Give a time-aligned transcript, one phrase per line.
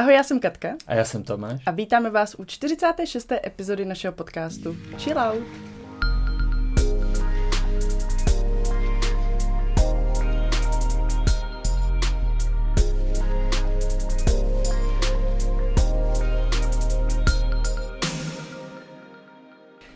[0.00, 0.76] Ahoj, já jsem Katka.
[0.86, 1.62] A já jsem Tomáš.
[1.66, 3.32] A vítáme vás u 46.
[3.32, 5.69] epizody našeho podcastu Chill Out.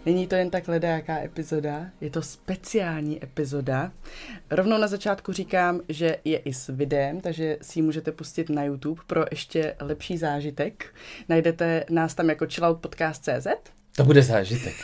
[0.07, 3.93] Není to jen tak ledajaká epizoda, je to speciální epizoda.
[4.51, 8.65] Rovnou na začátku říkám, že je i s videem, takže si ji můžete pustit na
[8.65, 10.95] YouTube pro ještě lepší zážitek.
[11.29, 13.47] Najdete nás tam jako chilloutpodcast.cz.
[13.97, 14.75] To bude zážitek.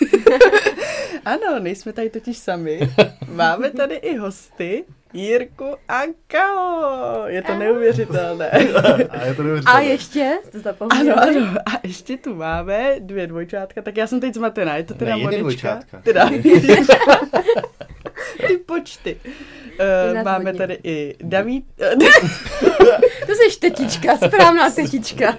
[1.25, 2.81] ano, nejsme tady totiž sami.
[3.29, 4.85] Máme tady i hosty.
[5.13, 7.27] Jirku a Kao.
[7.27, 8.51] Je to neuvěřitelné.
[9.11, 9.65] A je to neuvěřitelné.
[9.67, 10.39] A ještě?
[10.45, 11.11] Jste zapomněli?
[11.11, 11.47] Ano, ano.
[11.67, 13.83] A ještě tu máme dvě dvojčátka.
[13.83, 14.77] Tak já jsem teď zmatená.
[14.77, 15.69] Je to teda Ne, jedny Monička.
[15.71, 16.01] dvojčátka.
[16.05, 16.31] Teda.
[18.47, 19.17] Ty počty.
[20.15, 20.59] Uh, máme hodně.
[20.59, 21.65] tady i David.
[23.27, 25.37] To jsi tetička, správná tetička.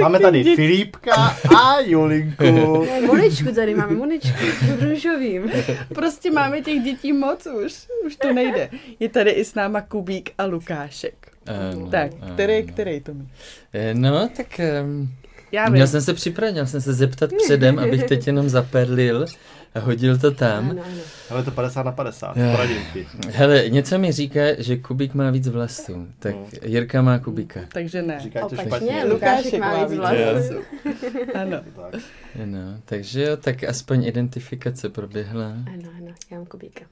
[0.00, 0.56] Máme tady dětí?
[0.56, 1.14] Filipka
[1.58, 2.86] a Julinku.
[3.06, 4.38] Moničku tady máme, Moničku,
[4.76, 5.50] v růžovým.
[5.94, 7.86] prostě máme těch dětí moc už.
[8.06, 8.70] Už to nejde.
[9.00, 11.14] Je tady i s náma Kubík a Lukášek.
[11.46, 12.34] Ano, Tak, ano.
[12.34, 13.24] který, který to mi?
[13.72, 15.08] Eh, No, tak um,
[15.52, 15.72] Já vím.
[15.72, 19.26] měl jsem se připravit, měl jsem se zeptat předem, abych teď jenom zaperlil
[19.74, 20.70] a hodil to tam.
[20.70, 21.00] Ano, ano.
[21.30, 22.50] Ale to 50 na 50, Jo.
[22.50, 23.06] poradím ti.
[23.30, 26.46] Hele, něco mi říká, že Kubík má víc vlasů, tak No.
[26.62, 27.60] Jirka má Kubíka.
[27.72, 28.18] Takže ne.
[28.20, 29.04] Říkáš to Opačně, špatně.
[29.04, 30.54] Lukášek má víc vlasů.
[31.34, 31.60] Ano.
[31.92, 32.00] Tak.
[32.44, 35.44] No, takže jo, tak aspoň identifikace proběhla.
[35.46, 36.84] Ano, ano, já mám kubíka.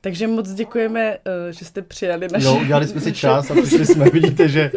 [0.00, 2.44] Takže moc děkujeme, eh, že jste přijali naše...
[2.46, 4.70] Jo, udělali jsme si čas a přišli jsme, vidíte, že...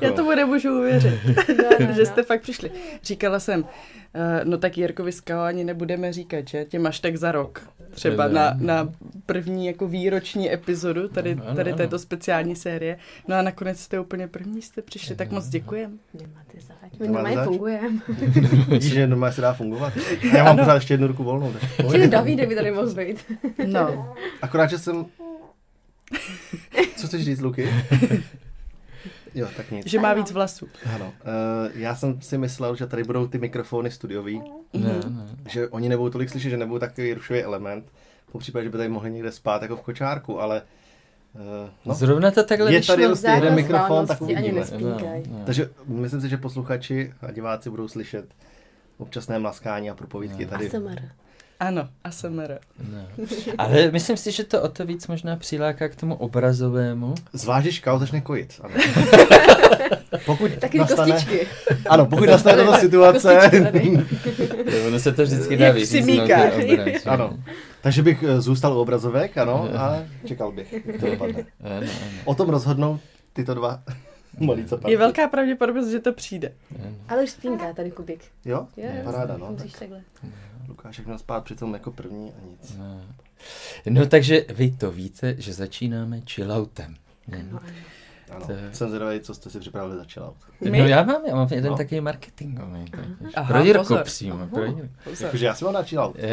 [0.00, 1.14] Já tomu nemůžu uvěřit,
[1.48, 2.70] No, no, že jste fakt přišli.
[3.02, 3.64] Říkala jsem,
[4.14, 6.64] eh, no tak Jirkovi Skao ani nebudeme říkat, že?
[6.64, 7.62] Těm až tak za rok.
[7.90, 8.92] Třeba na, na
[9.26, 12.96] první jako výroční epizodu tady, tady této speciální série.
[13.28, 15.94] No a nakonec jste úplně první jste přišli, tak moc děkujeme.
[16.14, 16.92] Nemáte zač.
[16.98, 17.44] My Nemáte normálně zač?
[17.46, 18.00] fungujeme.
[18.68, 19.92] Vidíš, že normálně se dá fungovat.
[20.32, 21.54] A já mám pořád ještě jednu ruku volnou.
[21.90, 23.32] Čili Davíde by tady mohl být.
[23.66, 25.06] No, Akorát, že jsem...
[26.96, 27.68] Co chceš říct, Luky?
[29.34, 29.86] Jo, tak nic.
[29.86, 30.68] že má víc vlasů.
[30.94, 31.06] Ano.
[31.06, 34.42] Uh, já jsem si myslel, že tady budou ty mikrofony studiový,
[34.74, 35.26] No, no.
[35.48, 37.84] že oni nebudou tolik slyšet, že nebudou takový rušový element.
[38.32, 40.62] Po případě, že by tady mohli někde spát jako v kočárku, ale...
[41.34, 41.40] Uh,
[41.84, 41.94] no.
[41.94, 44.60] Zrovna to takhle Je tady prostě jeden mikrofon, tak uvidíme.
[44.80, 45.42] No, no.
[45.46, 48.24] Takže myslím si, že posluchači a diváci budou slyšet
[48.98, 50.66] občasné mlaskání a propovídky tady.
[50.66, 51.00] ASMR.
[51.62, 52.58] Ano, ASMR.
[52.90, 52.98] No.
[53.58, 57.14] Ale myslím si, že to o to víc možná přiláká k tomu obrazovému.
[57.32, 58.60] Zvlášť, když Kao začne kojit.
[58.60, 58.74] Ano.
[60.26, 61.46] Pokud Taky nastane, kostičky.
[61.88, 63.50] ano, pokud nastane tato situace.
[63.52, 64.00] Jo,
[64.86, 66.30] Ono se to vždycky dá vyříznout.
[67.06, 67.38] ano.
[67.80, 71.44] Takže bych eh, zůstal u obrazovek, ano, a čekal bych, jak to dopadne.
[72.24, 72.98] O tom rozhodnou
[73.32, 73.82] tyto dva
[74.38, 76.52] malí co Je velká pravděpodobnost, že to přijde.
[77.08, 78.24] Ale už spínká tady kubík.
[78.44, 78.66] Jo?
[78.76, 79.56] Jo, jo, Paráda, no.
[79.56, 80.00] Tak takhle.
[80.68, 82.76] Lukášek měl spát přitom jako první a nic.
[82.78, 83.00] No.
[83.88, 86.94] no takže vy to víte, že začínáme chilloutem.
[87.32, 87.60] Ano,
[88.30, 88.46] ano.
[88.46, 90.36] To- Jsem zvědavý, co jste si připravili za chillout.
[90.70, 90.78] My?
[90.78, 91.76] No já mám, já mám jeden No.
[91.76, 92.84] takový marketingový.
[92.90, 94.02] takže Aha, Pro Jirku pozor.
[94.04, 94.48] přímo.
[95.20, 96.16] Jakože já si mám na chillout.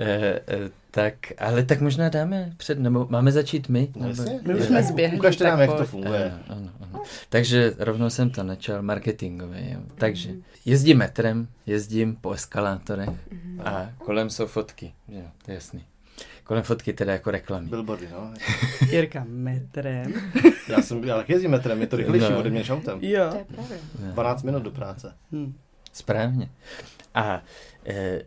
[0.00, 3.88] Eh, eh, eh, tak, ale tak možná dáme před, nebo máme začít my?
[3.96, 4.40] No, nebo- jasně.
[4.46, 6.32] My už Eh, jsme zběhli, Ukažte tak nám, jak to funguje.
[6.32, 7.02] Ano, ano, ano.
[7.28, 9.70] Takže rovnou jsem to načal marketingově.
[9.74, 9.80] Jo.
[9.94, 10.30] Takže
[10.64, 13.08] jezdím metrem, jezdím po eskalátorech
[13.64, 14.92] a kolem jsou fotky.
[15.08, 15.84] Jo, to je jasný.
[16.44, 17.68] Kolem fotky teda jako reklamy.
[17.68, 18.32] Billboardy, no.
[18.90, 20.12] Jirka metrem.
[20.68, 22.38] Já jsem, já taky jezdím metrem, je to rychlejší No.
[22.38, 22.98] ode mě než autem.
[23.02, 23.28] Jo.
[23.30, 23.74] To je pravda.
[24.12, 25.12] 12 minut do práce.
[25.32, 25.54] Hm.
[25.92, 26.48] Správně.
[27.14, 27.42] A
[27.86, 28.22] e,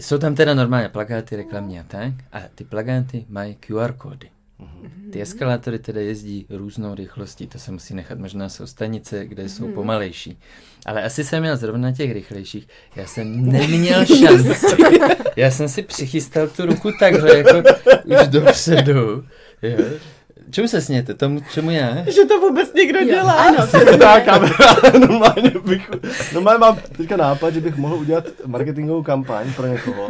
[0.00, 2.12] jsou tam teda normálně plakáty reklamní a tak.
[2.32, 4.30] A ty plakáty mají QR kódy.
[5.12, 8.18] Ty eskalátory teda jezdí různou rychlostí, to se musí nechat.
[8.18, 10.38] Možná jsou stanice, kde jsou pomalejší.
[10.86, 12.68] Ale asi jsem měl zrovna na těch rychlejších.
[12.96, 14.76] Já jsem neměl šanci.
[15.36, 17.62] Já jsem si přichystal tu ruku takhle, jako
[18.04, 19.24] už dopředu.
[19.62, 19.78] Jo.
[20.50, 21.14] Čemu se smějete?
[21.14, 22.10] Tomu, čemu já?
[22.10, 23.32] Že to vůbec někdo Jo, dělá.
[23.32, 23.66] Ano,
[23.98, 24.56] Ta kamera,
[24.98, 25.90] normálně bych,
[26.34, 30.08] normálně mám teďka nápad, že bych mohl udělat marketingovou kampaň pro někoho.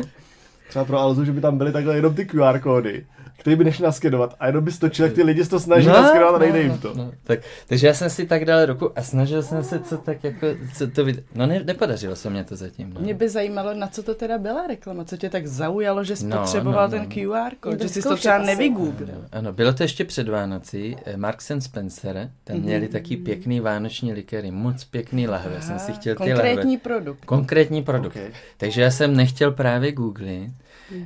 [0.69, 3.07] Třeba pro Alzu, že by tam byly takhle jenom ty QR kódy,
[3.41, 5.93] které by nešli naskenovat a jenom by stočil, jak ty lidi se to snaží no,
[5.93, 6.93] naskenovat a nejde jim to.
[6.95, 10.25] No, tak, takže já jsem si tak dal ruku a snažil jsem se co tak
[10.25, 10.47] jako,
[10.79, 11.25] co to vid...
[11.35, 12.93] No ne, nepodařilo se mě to zatím.
[12.95, 13.01] No.
[13.01, 16.27] Mě by zajímalo, na co to teda byla reklama, co tě tak zaujalo, že jsi
[16.27, 17.05] No, potřeboval no, no.
[17.05, 19.15] ten QR kód, že jsi to třeba nevygooglil.
[19.17, 20.97] Ano, ano, bylo to ještě před Vánocí.
[21.05, 22.65] eh, Marks and Spencer, tam Mhm.
[22.65, 25.55] měli taky pěkný vánoční likéry, moc pěkný lahve.
[25.55, 26.77] Já jsem si chtěl ty Konkrétní lahve.
[26.83, 27.25] produkt.
[27.25, 28.17] Konkrétní produkt.
[28.17, 28.31] Okay.
[28.57, 30.51] Takže já jsem nechtěl právě googlit,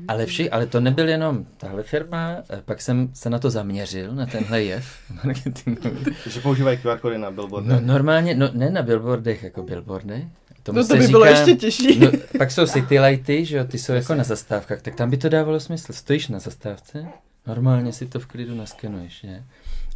[0.09, 4.15] ale, vši, ale to nebyl jenom tahle firma, eh, pak jsem se na to zaměřil,
[4.15, 4.87] na tenhle jev
[5.25, 6.05] marketingový.
[6.27, 7.67] Že používají QR kody na billboard.
[7.67, 10.29] No normálně, no ne na billboardech jako billboardy.
[10.63, 11.99] Tomu No to by bylo ještě těžší.
[12.01, 15.17] No, pak jsou city lighty, že jo, ty jsou jako na zastávkách, tak tam by
[15.17, 15.93] to dávalo smysl.
[15.93, 17.07] Stojíš na zastávce,
[17.47, 19.45] normálně si to v klidu naskenuješ, ne?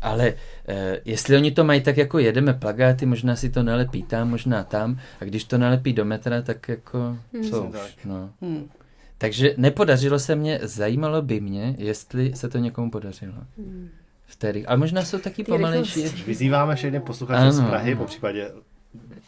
[0.02, 0.34] Ale
[0.68, 4.64] eh, jestli oni to mají tak jako jedeme plagáty, možná si to nalepí tam, možná
[4.64, 7.16] tam, a když to nalepí do metra, tak jako
[7.50, 7.70] co Hmm.
[7.70, 8.30] už, no.
[8.42, 8.68] Hmm.
[9.18, 13.34] Takže nepodařilo se mě, zajímalo by mě, jestli se to někomu podařilo.
[13.58, 13.88] Hmm.
[14.26, 16.02] V té, ale možná jsou taky pomalejší.
[16.26, 18.00] Vyzýváme všechny posluchače z Ano, Prahy, ano.
[18.00, 18.50] po případě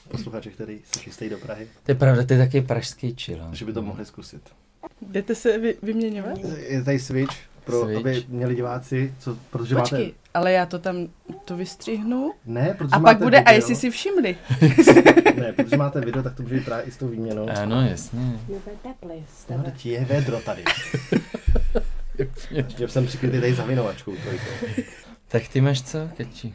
[0.08, 3.48] posluchače, který se chystají do Prahy, To je pravda, to je taky pražský chill.
[3.52, 4.42] že by to mohli zkusit.
[5.10, 6.38] Jdete se vy, vyměňovat?
[6.68, 7.34] Je tady switch,
[7.70, 8.00] pro, Switch.
[8.00, 10.14] aby měli diváci, co, protože Počkej, máte...
[10.34, 11.08] ale já to tam
[11.44, 14.36] to vystřihnu Ne, protože a máte pak bude, a video, jestli si všimli.
[15.40, 17.46] Ne, protože máte video, tak to může být právě i s tou výměnou.
[17.62, 18.38] Ano, jasně.
[19.50, 20.64] No, teď je vedro tady.
[22.50, 24.12] Ještě jsem přikrytý tady zavinovačkou.
[25.28, 26.54] Tak ty máš co, Keči?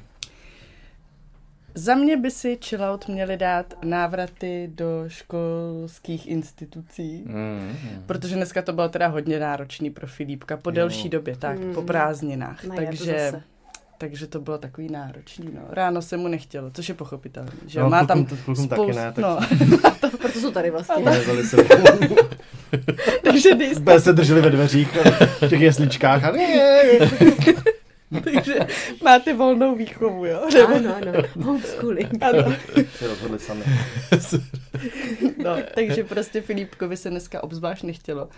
[1.77, 7.23] Za mě by si chillout měli dát návraty do školských institucí.
[7.27, 10.73] Mm, Protože dneska to bylo teda hodně náročný pro Filipka po Jo.
[10.75, 11.73] delší době, tak Mm.
[11.73, 12.63] po prázdninách.
[12.63, 13.33] Na jaru takže,
[13.97, 15.49] takže to bylo takový náročný.
[15.53, 15.61] No.
[15.69, 17.51] Ráno se mu nechtělo, což je pochopitelné.
[17.67, 19.39] Že No, má tam klukům to- klukům taky spoust, ne, tak- no,
[20.21, 21.05] Proto jsou tady vlastně.
[21.43, 21.57] Se,
[23.23, 23.49] takže,
[23.99, 24.97] se drželi ve dveřích,
[25.41, 26.31] v těch jesličkách a
[28.23, 28.55] takže
[29.03, 30.41] máte volnou výchovu, jo?
[30.75, 31.11] Ano, ano.
[31.45, 32.09] Homeschooling.
[32.23, 32.55] Ano.
[32.97, 33.63] se rozhodli sami.
[35.43, 38.29] No, takže prostě Filipkovi se dneska obzvlášť nechtělo.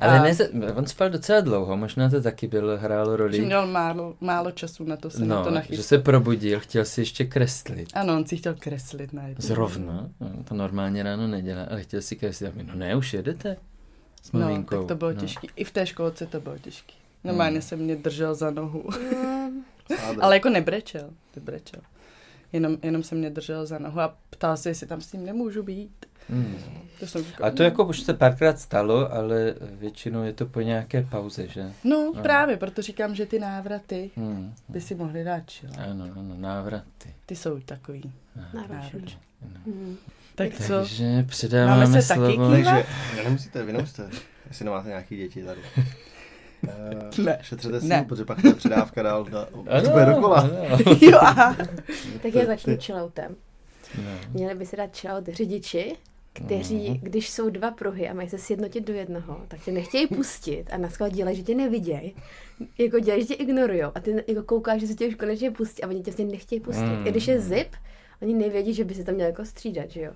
[0.00, 0.32] Ale A- ne,
[0.74, 3.40] on spal docela dlouho, možná to taky bylo, hrálo Že roli.
[3.40, 5.76] měl málo, málo času na to se na to No, nachystat.
[5.76, 7.88] že se probudil, chtěl si ještě kreslit.
[7.94, 9.36] Ano, on si chtěl kreslit na jednu.
[9.48, 12.52] Zrovna, no, to normálně ráno nedělá, ale chtěl si kreslit.
[12.62, 13.56] No ne, už jedete
[14.22, 14.78] s No, maminkou.
[14.78, 15.20] tak to bylo no.
[15.20, 15.48] těžký.
[15.56, 16.94] I v té školce to bylo těžký.
[17.24, 17.62] Normálně Hmm.
[17.62, 18.84] se mě držel za nohu.
[19.12, 19.64] Hmm.
[20.20, 21.80] Ale jako nebrečel, nebrečel.
[22.52, 25.62] Jenom, jenom se mě držel za nohu a ptal se, jestli tam s ním nemůžu
[25.62, 26.06] být.
[26.28, 26.56] Mm.
[27.00, 30.60] To jsem říkal, A to jako už se párkrát stalo, ale většinou je to po
[30.60, 31.72] nějaké pauze, že?
[31.84, 32.22] No, No.
[32.22, 34.54] právě, proto říkám, že ty návraty Hmm.
[34.68, 35.70] by si mohli dát čil.
[35.78, 37.14] Ano, ano, návraty.
[37.26, 38.12] Ty jsou takový
[38.54, 39.04] náročný.
[39.66, 39.96] Hmm.
[40.34, 40.74] Tak co?
[40.78, 42.56] Takže předáváme Máme se taky slovo.
[42.56, 42.72] kývat?
[42.74, 42.86] Takže
[43.16, 44.10] ne, nemusíte, vy nemusíte,
[44.48, 45.60] jestli nemáte nějaký děti tady.
[46.62, 47.38] Uh, Ne.
[47.42, 48.04] Šetřete si, Ne.
[48.08, 49.26] protože pak to je předávka dál.
[49.32, 50.50] Na, Ano, to bude dokola.
[51.00, 51.56] Jo, aha.
[52.22, 53.36] Tak já začnu chilloutem.
[54.04, 54.10] No.
[54.32, 55.96] Měli by se dát chillout řidiči,
[56.32, 56.98] kteří, Mhm.
[57.02, 60.76] když jsou dva pruhy a mají se sjednotit do jednoho, tak tě nechtějí pustit a
[60.78, 62.14] na dělají, že tě nevidějí.
[62.78, 65.82] Jako dělají, že tě ignorujou a ty jako koukáš, že se tě už konečně pustí
[65.84, 66.82] a oni tě vlastně nechtějí pustit.
[66.84, 67.06] Mm.
[67.06, 67.68] I když je zip,
[68.22, 70.12] oni nevědí, že by se tam měl jako střídat, že jo.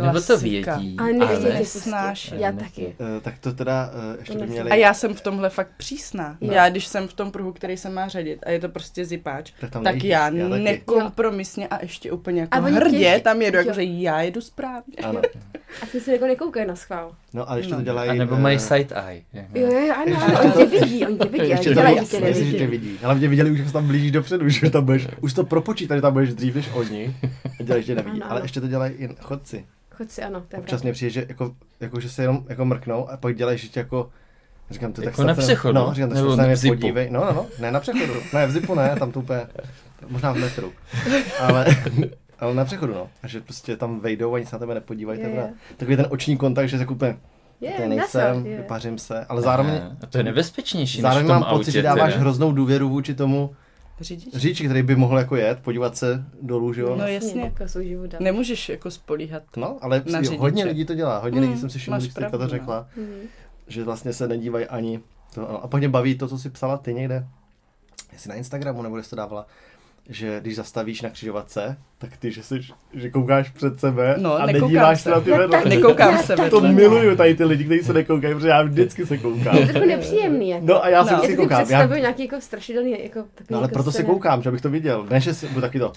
[0.00, 1.58] A nebo to vědí, A nechtějí tě ale...
[1.58, 2.38] nesnáším.
[2.38, 2.86] Já taky.
[2.86, 4.52] Uh, tak to teda uh, ještě by nechci.
[4.52, 4.70] měli...
[4.70, 6.36] A já jsem v tomhle fakt přísná.
[6.40, 6.52] No.
[6.52, 9.52] Já, když jsem v tom pruhu, který se má řadit a je to prostě zipáč,
[9.60, 10.62] Tak tam tak já, já taky.
[10.62, 13.74] nekompromisně a ještě úplně jako A hrdě těží- tam jedu, jako jo.
[13.74, 14.94] že já jedu správně.
[15.04, 15.20] Ano.
[15.82, 17.12] A ty si jako nekoukají na schvál.
[17.32, 17.78] No a ještě No.
[17.78, 18.10] to dělají...
[18.10, 19.22] A nebo eh, mají side eye.
[19.54, 22.50] Jo, jo, ano, ano, to- oni tě vidí, oni tě vidí, Ještě to dělají, vidí,
[22.50, 22.98] že tě vidí.
[23.02, 26.02] Hlavně viděli už, že se tam blížíš dopředu, že tam budeš, už to propočítají, že
[26.02, 27.16] tam budeš dřív než oni.
[27.60, 28.22] A dělají, že nevidí.
[28.22, 29.64] Ano, Ale ještě to dělají i chodci.
[29.96, 32.64] Choď si, ano, to je Občas mě přijde, že, jako, jako, že se jenom jako
[32.64, 34.10] mrknou a pak dělají, že tě jako
[34.70, 35.74] Říkám, to Jako tak na přechodu?
[35.74, 37.10] No, říkám, Nebo se na podívej.
[37.10, 38.12] No, no, no, ne na přechodu.
[38.32, 39.40] Ne, v zipu ne, tam to úplně,
[40.08, 40.72] možná v metru.
[41.40, 41.66] Ale,
[42.38, 43.08] ale na přechodu, no.
[43.22, 45.20] A že prostě tam vejdou, ani se na tebe nepodívají.
[45.20, 45.52] Je, Yeah, je.
[45.76, 47.16] Takový ten oční kontakt, že se úplně,
[47.60, 48.56] Je, to nejsem, se, je.
[48.56, 49.24] vypařím se.
[49.24, 52.20] Ale zároveň, a to je nebezpečnější zároveň než v tom mám pocit, že dáváš teda.
[52.20, 53.50] hroznou důvěru vůči tomu
[54.00, 54.34] Řidič?
[54.34, 56.96] řidiči, který by mohl jako jet, podívat se dolů, že jo?
[56.96, 57.42] No jasně.
[57.42, 58.20] Jako svůj život dál.
[58.22, 59.42] Nemůžeš jako spolíhat.
[59.56, 61.18] No, ale Na jo, hodně lidí to dělá.
[61.18, 62.58] Hodně Hmm, lidí jsem si všiml, když jsi teďka to pravdu, no.
[62.58, 63.14] řekla, Mhm.
[63.66, 65.00] že vlastně se nedívají ani
[65.34, 65.64] to, ano.
[65.64, 67.26] A pak mě baví to, co jsi psala ty někde,
[68.12, 69.46] jestli na Instagramu, nebo kde jsi to dávala,
[70.08, 72.60] že když zastavíš na křižovatce, tak ty, že, jsi,
[72.94, 75.02] že koukáš před sebe No, a nedíváš se.
[75.04, 75.48] se na ty vedle.
[75.48, 78.62] taky, Nekoukám já se, taky To miluju tady ty lidi, kteří se nekoukají, protože já
[78.62, 79.56] vždycky se koukám.
[79.56, 80.48] Je to trochu nepříjemný.
[80.50, 80.66] Jako.
[80.66, 81.18] No a já se No.
[81.18, 81.58] vždycky Já si koukám.
[81.60, 84.60] Já, představuju nějaký jako strašidelný, jako takový no ale jako proto se koukám, že abych
[84.60, 85.06] to viděl.
[85.10, 85.92] Ne, že si budu taky to.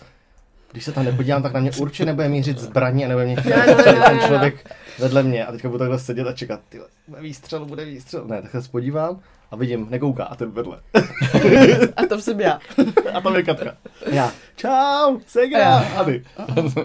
[0.72, 3.50] Když se tam nepodívám, tak na mě určitě nebude mířit zbraní a nebude mě chtít
[3.50, 4.28] No, no, no, ten no, no.
[4.28, 5.46] člověk vedle mě.
[5.46, 8.26] A teďka budu takhle sedět a čekat, ty bude výstřel, bude výstřel.
[8.28, 9.20] Ne, takhle se podívám
[9.52, 10.80] a vidím, nekouká a ten vedle.
[11.96, 12.60] A to jsem já.
[13.14, 13.78] A tam je Katka.
[14.12, 16.24] Já, čau, Segra, A a ty.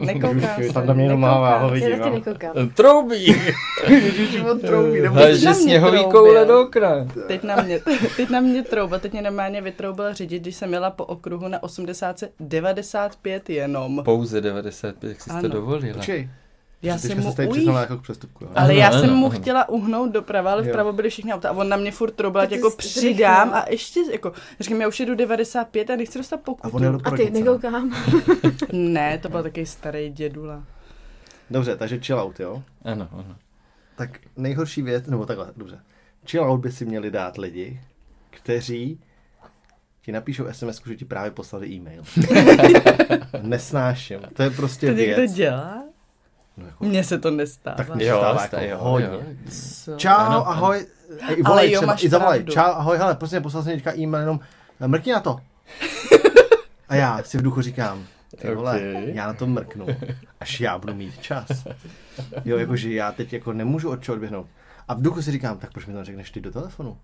[0.00, 0.73] Nekoukám se.
[0.73, 1.99] Tam na mě jenom mává, ho Já vidím.
[1.99, 2.69] taky nekoukám.
[2.75, 3.26] Troubí!
[3.88, 5.00] Ježiši, on troubí,
[5.40, 6.88] mě sněhový koule do okna.
[7.28, 7.78] Teď na mě,
[8.16, 11.62] teď na mě troubil, teď mě normálně vytroubil řidič, když jsem jela po okruhu na
[11.62, 14.04] 80 95 jenom.
[14.04, 15.95] Pouze 95, jak jsi to dovolila.
[15.97, 16.31] Počkej,
[16.83, 17.49] Já jsem se mu ují.
[17.51, 18.45] přiznala jako k přestupku.
[18.55, 19.41] Ale Ano, já ano, jsem mu ano.
[19.41, 22.71] chtěla uhnout doprava, ale vpravo byly všechny auta a on na mě furt ty jako
[22.71, 26.79] jsi přidám a ještě jako, říkám, já už jedu 95 a nechci dostat A pokutu.
[26.79, 27.39] do A ty, porodnice, no.
[27.41, 27.97] nekoukám.
[28.73, 30.65] Ne, to byl takový starý dědula.
[31.51, 32.62] Dobře, takže chill out, jo?
[32.85, 33.37] Ano, ano.
[33.97, 35.81] Tak nejhorší věc, nebo takhle, dobře.
[36.27, 37.81] Chill out by si měli dát lidi,
[38.31, 39.01] kteří
[40.03, 42.03] ti napíšou SMS, že ti právě poslali e-mail.
[43.43, 44.19] Nesnáším.
[44.33, 45.33] To je prostě To někdo věc.
[45.33, 45.83] dělá?
[46.56, 47.76] No, jako, Mně se to nestává.
[47.76, 49.06] tak mě Jo, stává jako jo, hodně.
[49.12, 49.21] jo.
[49.85, 49.97] Co?
[49.97, 50.87] Čau, Ano, ahoj.
[51.18, 52.38] I Ale volej jo, třeba, máš i zavolej.
[52.38, 52.52] pravdu.
[52.52, 54.40] Čau, ahoj, hele, prostě poslal jsem teďka e-mail jenom,
[54.80, 55.40] eh, mrkni na to.
[56.88, 58.04] A já si v duchu říkám,
[58.40, 59.14] ty vole, Okay.
[59.14, 59.87] já na to mrknu,
[60.40, 61.47] až já budu mít čas.
[62.44, 64.47] Jo, jakože já teď jako nemůžu od čeho odběhnout.
[64.88, 66.99] A v duchu si říkám, tak proč mi to neřekneš ty do telefonu?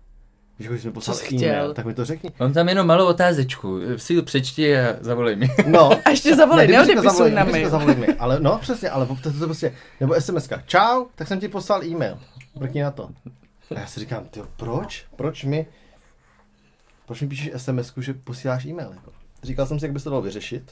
[0.67, 2.29] Když jsi mi poslal e-mail, tak mi to řekni.
[2.39, 3.79] Mám tam jenom malou otázečku.
[3.97, 5.49] Si ji přečti a zavolej mi.
[5.67, 7.69] No, A ještě zavolej, Ne, neodepisuj zavolej, na mail.
[7.69, 8.07] zavolej mi.
[8.07, 10.63] Ale no, přesně, ale to, to, to prostě, nebo SMSka.
[10.65, 12.19] Čau, tak jsem ti poslal e-mail.
[12.59, 13.09] Mrkni na to.
[13.75, 15.05] A já si říkám, ty proč?
[15.15, 15.65] Proč mi,
[17.05, 18.89] proč mi píšeš SMSku, že posíláš e-mail?
[18.95, 19.11] Jako?
[19.43, 20.71] Říkal jsem si, jak by se to dalo vyřešit.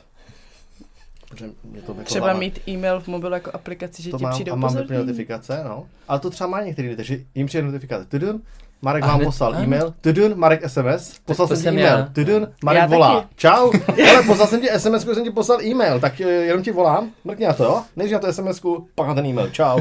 [1.29, 4.33] Protože mě to jako Třeba mít e-mail v mobilu jako aplikaci, že to ti mám,
[4.33, 5.87] přijde a mám notifikace, no.
[6.07, 8.05] Ale to třeba má některý takže jim přijde notifikace.
[8.05, 8.41] Tudun,
[8.81, 9.93] Marek vám poslal e-mail.
[10.01, 11.13] Tudun, Marek SMS.
[11.25, 11.85] Poslal jsem ti e-mail.
[11.87, 12.09] já.
[12.13, 13.15] Tudun, Marek Já volá.
[13.15, 13.27] taky.
[13.35, 13.71] Čau.
[14.11, 17.09] Ale poslal jsem ti SMS, jsem ti poslal e-mail, tak eh, jenom ti volám.
[17.25, 17.81] Mrkni na to, jo?
[17.95, 18.61] Nejdřív na to SMS,
[18.95, 19.49] pak na ten e-mail.
[19.49, 19.79] Čau.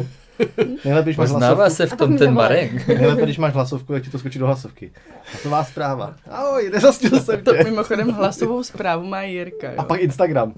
[0.84, 1.70] Nejlépe, když máš hlasovku.
[1.70, 2.34] se v tom ten.
[2.34, 2.88] Marek.
[2.88, 4.90] Nejlépe, když máš hlasovku, jak ti to skočí do hlasovky.
[5.32, 6.14] Hotová zpráva.
[6.30, 7.64] Ahoj, nezastil jsem To tě.
[7.64, 9.74] mimochodem hlasovou zprávu má Jirka, jo.
[9.78, 10.52] A pak Instagram.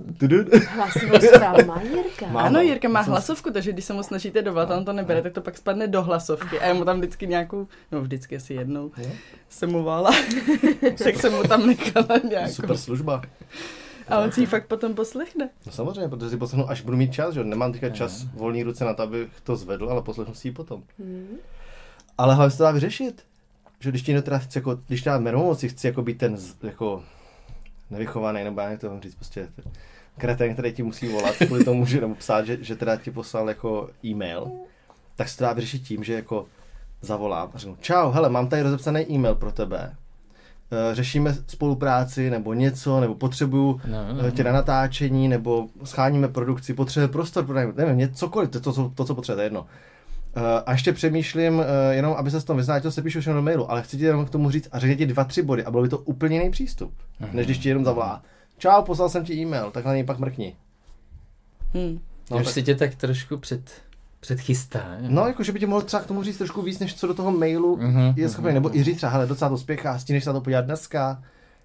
[0.77, 2.27] Hlasovou zprávu má Jirka.
[2.31, 2.43] Má.
[2.43, 5.33] Ano, Jirka má hlasovku, takže když se mu snažíte dovolat a on to nebere, tak
[5.33, 6.61] to pak spadne do hlasovky.
[6.61, 8.91] A já mu tam vždycky nějakou, no vždycky asi jednou,
[9.49, 10.11] jsem mu volala,
[11.05, 12.53] tak jsem mu tam nechala nějakou.
[12.53, 13.23] Super služba.
[14.09, 15.51] A on si ji fakt potom poslechne.
[15.67, 17.45] No samozřejmě, protože si poslechnu, až budu mít čas, že?
[17.45, 20.83] Nemám teďka čas volný ruce na to, abych to zvedl, ale poslechnu si ji potom.
[20.99, 21.37] Hmm.
[22.19, 23.23] Ale hlavně se to dá vyřešit.
[23.81, 27.03] Že když ti někdo teda chce, jako, když dá mermomoci, chci jako být ten jako
[27.91, 29.73] nevychovaný, nebo já to mám říct, prostě ten
[30.19, 33.49] kreten, který ti musí volat kvůli tomu, že, nebo psát, že, že teda ti poslal
[33.49, 34.51] jako e-mail,
[35.17, 36.47] tak se to dá vyřešit tím, že jako
[37.01, 39.97] zavolám a řeknu, čau, hele, mám tady rozepsaný e-mail pro tebe,
[40.93, 46.75] řešíme spolupráci nebo něco, nebo potřebuju No, no, no, tě na natáčení, nebo scháníme produkci,
[46.75, 49.61] potřebuje prostor pro nevím, nevím, ně- cokoliv, to, to, to, to co potřebujete, jedno.
[49.61, 53.43] Uh, a ještě přemýšlím, jenom aby se s tom vyznal, to se píšu všechno do
[53.43, 55.71] mailu, ale chci ti jenom k tomu říct a řekni ti dva, tři body a
[55.71, 56.93] bylo by to úplně jiný přístup,
[57.33, 58.23] než když ti jenom zavolá.
[58.59, 60.57] Čau, poslal jsem ti e-mail, tak na něj pak mrkni.
[61.75, 61.99] Hm.
[62.31, 63.71] No, Už tak, si tě tak trošku před,
[64.21, 64.97] předchystá.
[65.01, 67.15] no jako, že by ti mohl třeba k tomu říct trošku víc, než co do
[67.15, 70.31] toho mailu Mhm, je schopný, nebo i říct třeba, hele, docela to spěchá, stíneš se
[70.31, 71.23] na to podívat dneska,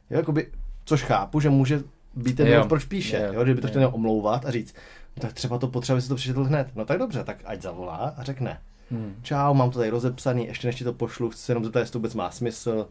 [0.10, 0.48] jo, jakoby,
[0.86, 1.82] což chápu, že může
[2.16, 3.34] být ten důvod, proč píše, Jo.
[3.34, 4.76] jo, že by to chtěl omlouvat a říct,
[5.18, 6.68] no, tak třeba to potřebuje si to přečetl hned.
[6.76, 8.60] No tak dobře, tak ať zavolá a řekne,
[8.92, 9.16] Hmm.
[9.22, 11.92] čau, mám to tady rozepsaný, ještě než ti to pošlu, chci se jenom zeptat, jestli
[11.94, 12.88] to vůbec má smysl,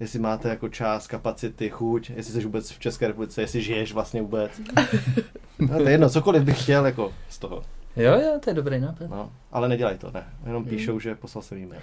[0.00, 4.22] jestli máte jako čas, kapacity, chuť, jestli jsi vůbec v České republice, jestli žiješ vlastně
[4.22, 4.50] vůbec.
[5.58, 7.62] No, to je jedno, cokoliv bych chtěl jako z toho.
[7.96, 9.10] Jo, jo, to je dobrý nápad.
[9.10, 10.24] No, ale nedělej to, ne.
[10.46, 11.82] Jenom píšou, že poslal jsem e-mail.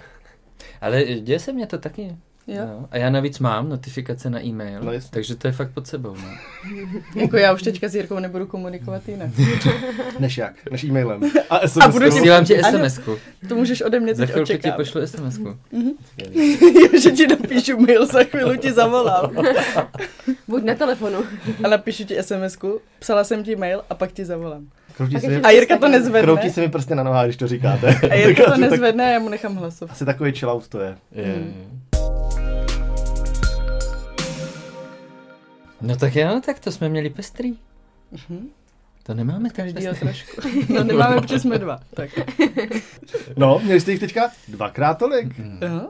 [0.80, 2.16] Ale děje se mně to taky.
[2.46, 2.86] Jo.
[2.90, 6.14] A já navíc mám notifikace na e-mail, No takže to je fakt pod sebou.
[6.14, 6.28] No.
[7.20, 9.30] Jako já už teďka s Jirkou nebudu komunikovat jinak.
[10.18, 10.54] Než jak?
[10.70, 11.20] Než e-mailem.
[11.50, 11.84] A SMS.
[11.84, 12.78] A budu Posílám ti Ano.
[12.78, 13.18] SMS-ku.
[13.48, 15.56] To můžeš ode mě Za teď chvilku ti pošlu SMS-ku.
[16.82, 19.30] Jo, že ti napíšu mail, za chvíli ti zavolám.
[20.48, 21.18] Buď na telefonu.
[21.64, 24.66] A napíšu ti SMS-ku, psala jsem ti mail a pak ti zavolám.
[24.96, 26.22] Kroutí se, mi, A Jirka to nezvedne.
[26.22, 27.94] kroutí se mi prsty na nohách, když to říkáte.
[28.10, 29.90] A Jirka to nezvedne a já mu nechám hlasov.
[29.90, 30.96] Asi takový chill out to je.
[31.12, 31.36] Je, je.
[35.80, 37.52] No tak jo, tak to jsme měli pestrý.
[38.12, 38.48] Mhm.
[39.02, 39.86] To nemáme pestrý.
[40.00, 40.40] trošku.
[40.74, 41.80] No nemáme, protože jsme dva.
[41.94, 42.10] Tak.
[43.36, 45.38] No, měli jste jich teďka dvakrát tolik.
[45.38, 45.58] Hmm.
[45.66, 45.86] Aha.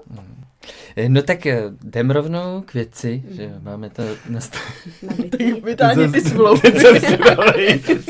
[0.97, 4.71] Eh, No tak eh, jdem rovnou k věci, že jo, máme to nastavené.
[5.03, 5.53] Nabitý.
[5.53, 6.73] Vytáhni ty smlouvy.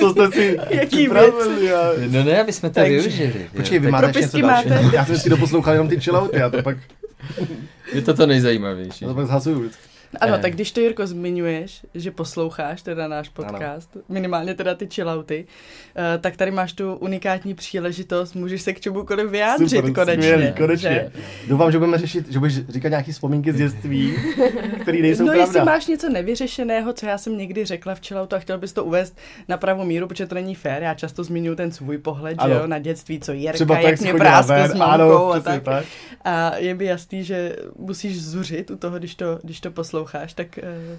[0.00, 1.92] Co jste si Jaký připravili, já.
[2.08, 3.46] No ne, aby jsme to Takže- využili.
[3.56, 4.90] Počkej, vy máte ještě něco dalšího?
[4.94, 6.76] Já jsem si doposlouchal jenom ty chillouty, já to pak,
[7.92, 9.04] je to to nejzajímavější.
[9.04, 9.82] já to pak zhasuju vždycky.
[10.20, 10.38] Ano, Eh.
[10.38, 14.04] tak když to, Jirko, zmiňuješ, že posloucháš teda náš podcast, ano.
[14.08, 15.46] minimálně teda ty chillouty,
[15.96, 20.22] eh, tak tady máš tu unikátní příležitost, můžeš se k čemukoliv vyjádřit Super, konečně.
[20.32, 20.90] skvělý, konečně.
[20.90, 21.20] že?
[21.48, 24.14] Doufám, že budeme řešit, že budeš říkat nějaký vzpomínky z dětství,
[24.82, 25.42] které nejsou no, pravda.
[25.44, 28.84] jestli máš něco nevyřešeného, co já jsem někdy řekla v chilloutu a chtěl bys to
[28.84, 32.38] uvést na pravou míru, protože to není fér, já často zmiňuji ten svůj pohled, že
[32.38, 32.54] Ano.
[32.54, 35.62] jo, na dětství, co Jirka, Třeba jak mě práskl ven, s mamkou ano, a tak.
[35.62, 35.84] tak.
[36.24, 39.99] A je mi jasný, že musíš zuřit u toho, když to, když to posloucháš.
[40.00, 40.58] Posloucháš, tak
[40.92, 40.98] uh,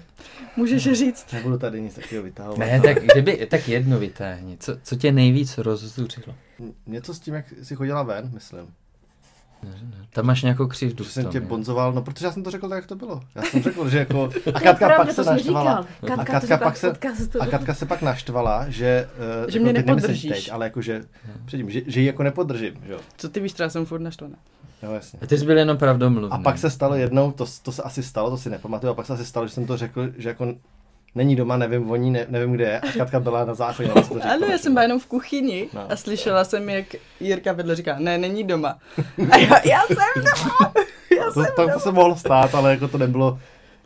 [0.56, 1.32] můžeš říct.
[1.32, 2.58] Nebudu tady nic takového vytahovat.
[2.58, 4.56] Ne, tak kdyby, tak jedno vytáhni.
[4.60, 6.34] Co, co tě nejvíc rozzuřilo?
[6.86, 8.74] Něco s tím, jak jsi chodila ven, myslím.
[10.10, 12.76] Tam máš nějakou křivdu Že jsem tě bonzoval, no protože já jsem to řekl tak,
[12.76, 13.20] jak to bylo.
[13.34, 14.30] Já jsem řekl, že jako...
[14.54, 15.80] A Katka pak se naštvala.
[15.80, 15.86] říkal.
[16.02, 16.92] A Katka, Katka pak se-.
[17.40, 19.08] A Katka se pak naštvala, že...
[19.44, 20.32] Uh, Že mě nemyslím nepodržíš.
[20.32, 21.02] Teď, ale jako, že
[21.44, 22.98] předtím, že, že ji jako nepodržím, že jo.
[23.16, 24.36] Co ty víš, třeba jsem furt naštvaná.
[24.82, 25.18] Jo, jasně.
[25.22, 26.30] A ty jsi byl jenom pravdomluvný.
[26.30, 29.06] A pak se stalo jednou, to, to se asi stalo, to si nepamatuju, a pak
[29.06, 30.54] se asi stalo, že jsem to řekl, že jako
[31.14, 32.80] není doma, nevím o ní, ne, nevím kde je.
[32.80, 33.90] A Katka byla na záchodě.
[34.22, 35.86] Ano, já jsem byla jenom v kuchyni No.
[35.92, 36.86] a slyšela jsem, jak
[37.20, 38.78] Jirka vedle říká, ne, není doma.
[39.32, 40.72] A já, já jsem doma.
[41.18, 41.74] Já To, jsem to, doma.
[41.74, 43.38] to se mohlo stát, ale jako to nebylo,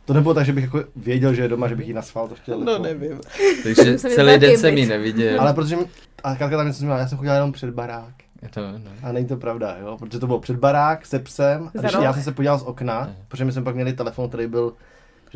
[0.04, 2.34] to nebylo tak, že bych jako věděl, že je doma, že bych jí nasval, to
[2.34, 2.58] chtěl.
[2.60, 2.84] No jako.
[2.84, 3.20] nevím.
[3.62, 5.40] Takže celý den jsem ji neviděl.
[5.40, 5.76] Ale protože
[6.24, 8.14] a Katka tam něco zmínila, já jsem chodila jenom před barák.
[8.42, 8.90] Je to, no.
[9.02, 9.96] A není to pravda, jo?
[9.98, 11.70] Protože to bylo před barák se psem.
[11.74, 13.16] A když já jsem se podíval z okna, Ne.
[13.28, 14.72] protože my jsme pak měli telefon, který byl,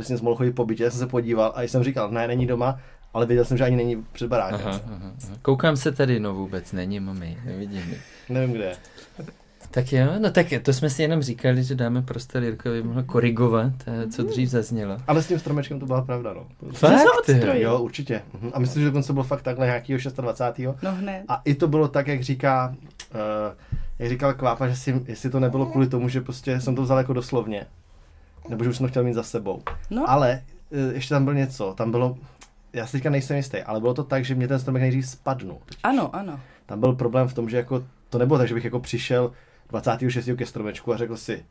[0.00, 2.46] že jsem mohl chodit po bytě, já jsem se podíval a jsem říkal, ne, není
[2.46, 2.80] doma,
[3.14, 4.60] ale věděl jsem, že ani není před barákem.
[4.68, 5.36] Aha, aha, aha.
[5.42, 7.94] Koukám se tady, no vůbec není, mami, nevidím.
[8.28, 8.76] Nevím, kde je.
[9.72, 13.72] Tak jo, no tak to jsme si jenom říkali, že dáme prostor Jirkovi, mohl korigovat,
[13.86, 14.96] eh, co dřív zaznělo.
[15.06, 16.46] Ale s tím stromečkem to byla pravda, no.
[16.72, 17.24] Fakt?
[17.24, 17.78] se jo?
[17.78, 18.22] určitě.
[18.40, 18.50] Mhm.
[18.54, 20.82] A myslím, že dokonce bylo fakt takhle nějakýho 26.
[20.82, 21.24] No hned.
[21.28, 22.74] A i to bylo tak, jak říká,
[23.14, 23.20] uh,
[23.98, 26.98] jak říkal Kvápa, že si, jestli to nebylo kvůli tomu, že prostě jsem to vzal
[26.98, 27.66] jako doslovně.
[28.48, 29.62] Nebo že už jsem to chtěl mít za sebou.
[29.90, 32.18] No, Ale uh, ještě tam bylo něco, tam bylo,
[32.72, 35.58] já si teďka nejsem jistý, ale bylo to tak, že mě ten stromek nejdřív spadnul.
[35.82, 36.40] ano, ano.
[36.66, 39.32] Tam byl problém v tom, že jako, to nebylo tak, že bych jako přišel
[39.68, 40.28] 26.
[40.36, 41.44] ke stromečku a řekl si,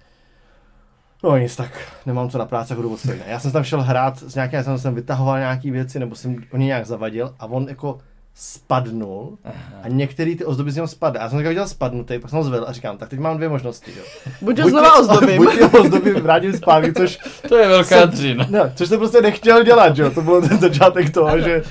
[1.23, 3.23] no nic, tak nemám co na práci, ne.
[3.27, 6.35] Já jsem tam šel hrát s nějakým, já jsem, jsem vytahoval nějaký věci, nebo jsem
[6.51, 7.99] o ně nějak zavadil a on jako
[8.35, 9.37] spadnul
[9.83, 11.19] a některý ty ozdoby z něho spadly.
[11.19, 13.49] Já jsem takhle viděl spadnutý, pak jsem ho zvedl a říkám, tak teď mám dvě
[13.49, 13.91] možnosti.
[13.97, 14.03] Jo.
[14.41, 15.37] Buď ho znova ozdobím.
[15.37, 17.19] Buď ty ozdoby vrátím zpátky, což,
[17.49, 18.47] To je velká Jsem- dřina.
[18.49, 20.11] no, což jsem prostě nechtěl dělat, že jo.
[20.11, 21.63] To byl ten začátek toho, že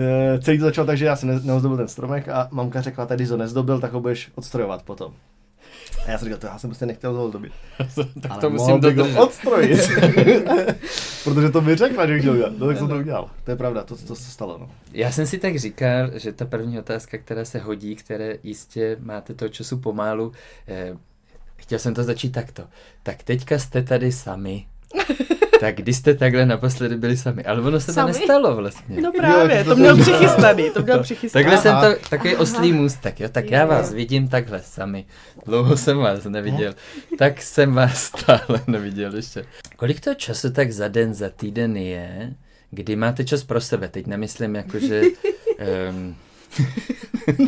[0.00, 3.06] eh, celý to začalo tak, že já jsem ne- neozdobil ten stromek a mamka řekla,
[3.06, 5.12] tady to nezdobil, tak ho budeš odstrojovat potom.
[6.06, 7.52] A já jsem říkal, to já jsem prostě nechtěl toho ozdobit.
[8.20, 9.18] tak Ale to musím dodržet.
[9.18, 9.80] odstrojit.
[11.24, 12.52] Protože to mi řekla, že bych chtěl udělat.
[12.58, 13.30] No, tak jsem to udělal.
[13.44, 14.58] To je pravda, to, to se stalo.
[14.58, 14.70] No.
[14.92, 19.34] Já jsem si tak říkal, že ta první otázka, která se hodí, které jistě máte
[19.34, 20.32] toho času pomálu,
[20.68, 20.96] eh,
[21.56, 22.64] chtěl jsem to začít takto.
[23.02, 24.66] Tak teďka jste tady sami.
[25.60, 27.44] tak kdy jste takhle naposledy byli sami?
[27.44, 28.12] Ale ono se to Sami?
[28.12, 28.96] nestalo vlastně.
[29.00, 31.44] No Jo, právě, jak to to měl jsem- přichystaný, to měl přichystaný.
[31.44, 31.94] Takhle jsem Aha.
[31.94, 33.96] to, takový oslý můstek, jo, tak já Jo, vás jo.
[33.96, 35.04] vidím takhle sami.
[35.46, 36.74] Dlouho jsem vás neviděl,
[37.18, 39.44] tak jsem vás stále neviděl ještě.
[39.76, 42.32] Kolik to času tak za den, za týden je,
[42.70, 43.88] kdy máte čas pro sebe?
[43.88, 45.02] Teď nemyslím jako, že...
[45.90, 46.16] Um,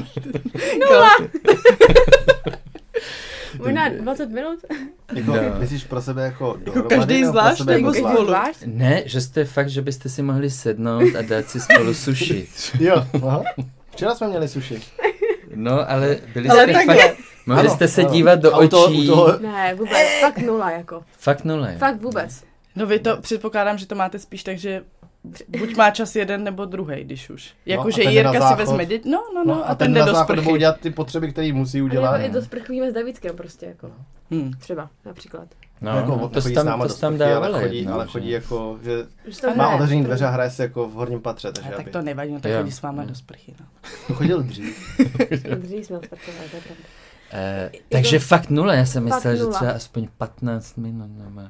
[3.58, 4.58] Možná 20 minut?
[5.14, 5.42] Jako, No.
[5.58, 6.96] Myslíš pro sebe jako dohromady?
[6.96, 8.24] každý zvlášť, sebe nebo jako spolu?
[8.26, 8.56] zvlášť?
[8.60, 8.72] Spolu.
[8.76, 12.48] ne, že jste fakt, že byste si mohli sednout a dát si spolu suši.
[12.80, 13.42] Jo, aha.
[13.90, 14.82] Včera jsme měli suši.
[15.54, 17.16] No, ale byli Ale jste fakt...
[17.46, 18.10] Mohli Ano, jste se ano.
[18.10, 19.06] dívat do A u toho- očí.
[19.06, 21.02] toho- Ne, vůbec, fakt nula jako.
[21.18, 21.70] Fakt nula.
[21.70, 21.78] jo.
[21.78, 22.42] Fakt vůbec.
[22.76, 24.82] No vy to předpokládám, že to máte spíš tak, že
[25.48, 27.54] buď má čas jeden nebo druhý, když už.
[27.66, 29.70] Jako, No, a že ten jde na Jirka si vezme děti, no, no, no, No,
[29.70, 30.52] a, ten jde na do sprchy.
[30.52, 32.12] udělat ty potřeby, které musí A udělat.
[32.18, 33.90] nebo i to sprchujeme s Davidskem prostě jako.
[34.30, 34.52] Hmm.
[34.52, 35.48] Třeba, například.
[35.80, 37.52] No, jako, to chodí tam, s náma to do tam dávali.
[37.54, 40.30] ale chodí, jednou, ale chodí jako, že Že to má ne, otevřený to- dveře a
[40.30, 41.90] hraje se jako v horním patře, takže A tak aby...
[41.90, 43.66] to nevadí, no tak chodí s váma do sprchy, no.
[44.06, 44.98] To chodil dřív.
[45.56, 46.84] Dřív jsme sprchovali, to je pravda.
[47.32, 51.40] Eh, takže to- fakt nula, já jsem Fakt myslel, že třeba aspoň 15 minut nebo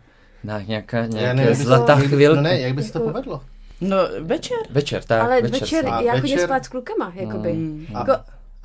[0.44, 2.36] na nějaká, nějaká zlatá chvilka.
[2.36, 3.40] No ne, jak by se to Jako- povedlo?
[3.80, 4.56] No večer.
[4.70, 5.60] Večer, tak, Ale večer.
[5.60, 7.52] večer, A já chodím večer- spát s klukama, jakoby.
[7.52, 7.86] Hmm.
[7.94, 8.12] A Jako,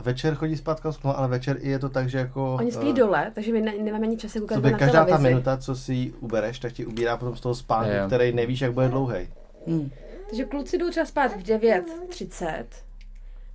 [0.04, 2.56] večer chodí spát no, ale večer i je to tak, že jako...
[2.56, 5.06] oni spí eh, dole, takže my ne, nemáme ani čas se koukat na každá ta
[5.06, 5.28] televizi.
[5.30, 8.08] minuta, co si ji ubereš, tak ti ubírá potom z toho spánku, Jo.
[8.08, 9.28] který nevíš, jak bude dlouhý.
[9.68, 9.92] Hmm.
[10.30, 12.64] Takže kluci jdou třeba spát v 9.30.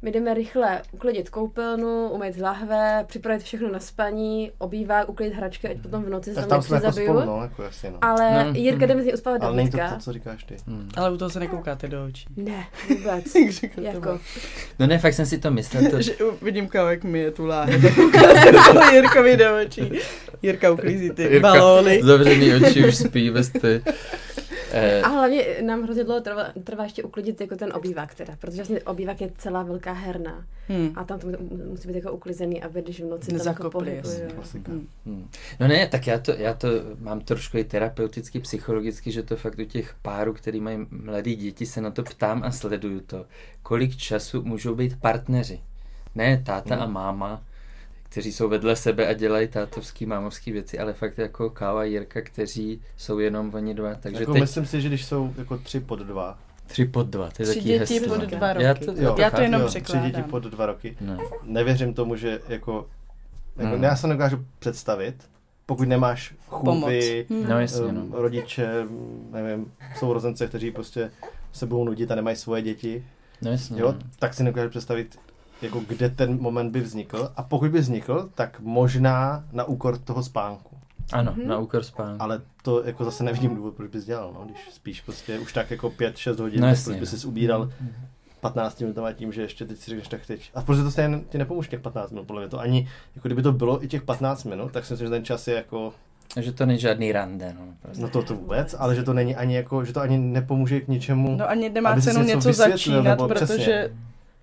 [0.03, 5.77] My jdeme rychle uklidit koupelnu, umýt lahve, připravit všechno na spaní, obývák, uklidit hračky, ať
[5.79, 7.07] potom v noci se tam jako nepřizabiju.
[7.07, 7.99] spolu, no, jako jasně, no.
[8.03, 8.89] Ale No, Jirka hm.
[8.89, 10.57] jde mezi uspávat do Ale není to to, co říkáš ty.
[10.67, 10.89] Hmm.
[10.97, 12.27] Ale u toho se nekoukáte do očí.
[12.37, 13.35] Ne, vůbec.
[13.83, 14.21] Jako.
[14.79, 15.91] No ne, fakt jsem si to myslel.
[15.91, 17.83] To, Že vidím kao, jak mi je tu láhev.
[17.83, 19.93] Tak koukám se do Jirkovi do očí.
[20.43, 22.01] Jirka uklízí ty Jirka balóny.
[22.03, 23.83] Zavřený oči už spí bez ty.
[25.05, 28.81] A hlavně nám hrozně dlouho trvá, trvá ještě uklidit jako ten obývák teda, protože vlastně
[28.81, 30.93] obývák je celá velká herna Hmm.
[30.95, 31.39] a tam to mu-
[31.71, 34.29] musí být jako uklizený, aby když v noci tam jako Nezakopli, pohybuje.
[34.67, 34.87] Hmm.
[35.07, 35.29] Hmm.
[35.61, 39.59] No ne, tak já to, já to mám trošku i terapeuticky, psychologicky, že to fakt
[39.59, 43.27] u těch párů, který mají mladé děti, se na to ptám a sleduju to.
[43.63, 45.61] Kolik času můžou být partneři?
[46.15, 46.85] Ne táta Hmm.
[46.85, 47.43] a máma.
[48.09, 52.21] Kteří jsou vedle sebe a dělají tátovský, mámovský věci, ale fakt jako Káva a Jirka,
[52.21, 53.95] kteří jsou jenom oni dva.
[53.95, 56.39] Takže jako teď myslím si, že když jsou jako tři pod dva.
[56.67, 58.09] tři pod dva, to je Tři taky děti hezké.
[58.09, 58.65] pod dva roky.
[58.65, 60.03] Já to, Jo, Já to jenom jo, překládám.
[60.03, 60.97] Tři děti pod dva roky.
[61.01, 61.19] No.
[61.43, 62.87] Nevěřím tomu, že jako,
[63.57, 63.83] jako Hmm.
[63.85, 65.15] já se nedokážu představit,
[65.67, 68.21] pokud nemáš chůvy, no jasně, um, no.
[68.23, 68.69] rodiče,
[69.33, 71.11] nevím, sourozence, kteří prostě
[71.53, 73.05] se budou nudit a nemají svoje děti,
[73.43, 73.99] no jasně, jo, no.
[74.19, 75.19] tak si nedokážu představit,
[75.63, 77.33] jako kde ten moment by vznikl.
[77.37, 80.77] A pokud by vznikl, tak možná na úkor toho spánku.
[81.13, 81.49] Ano, Mhm.
[81.49, 82.23] na úkor spánku.
[82.23, 85.71] Ale to jako zase nevidím důvod, proč bys dělal, no, když spíš prostě už tak
[85.71, 87.19] jako 5-6 hodin, No jasně, proč bys no.
[87.19, 87.71] si ubíral
[88.41, 90.51] 15 minutama tím, že ještě teď si řekneš tak teď.
[90.55, 93.43] A protože to stejně ti nepomůže těch 15 minut, podle mě to ani, jako kdyby
[93.43, 95.93] to bylo i těch 15 minut, tak si myslím, že ten čas je jako,
[96.41, 97.67] Že to není žádný rande, no.
[97.83, 98.03] Prostě.
[98.03, 100.89] no to, to vůbec, ale že to není ani jako, že to ani nepomůže k
[100.89, 101.37] ničemu.
[101.37, 103.91] No ani nemá cenu něco něco začínat, nebo protože přesně.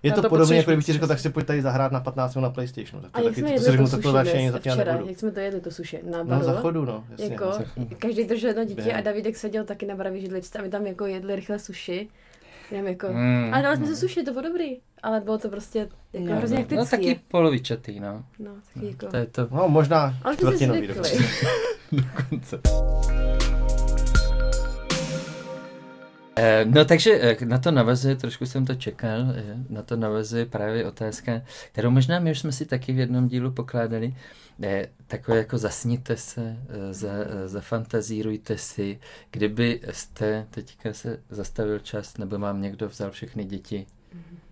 [0.04, 2.34] Je to, to podobně, jako kdybych ti řekl, tak si pojď tady zahrát na 15
[2.34, 3.02] minut na PlayStationu.
[3.02, 4.60] Tak A to jak taky, jsme to jedli řeknu, to tak to radši ani dnes,
[4.60, 5.08] včera, nebudu.
[5.08, 6.44] jak jsme to jedli, to sushi, na No baru.
[6.44, 7.26] za chodu, no, jasně.
[7.26, 7.88] Jako, no, za chodu.
[7.98, 8.98] každý držel jedno dítě Během.
[8.98, 12.08] a Davidek seděl taky na bravě židličce a my tam jako jedli rychle sushi.
[12.70, 13.50] Jenom jako, Mm.
[13.54, 16.56] ale dali jsme se sushi, to bylo dobrý, ale bylo to prostě jako No, hrozně
[16.56, 16.76] no, hektický.
[16.76, 18.24] no taky polovičatý, no.
[18.38, 19.06] No, taky jako.
[19.06, 21.14] To je to No, možná Ale čtvrtinový dokonce.
[21.92, 22.60] dokonce.
[26.64, 30.86] No takže eh, na to navazuje, trošku jsem to čekal, eh, na to navazuje právě
[30.86, 31.42] otázka,
[31.72, 34.14] kterou možná my už jsme si taky v jednom dílu pokládali,
[34.62, 38.98] eh, takové jako zasněte se, eh, za, eh, zafantazírujte si,
[39.30, 43.86] kdyby jste teďka se zastavil čas, nebo mám někdo vzal všechny děti,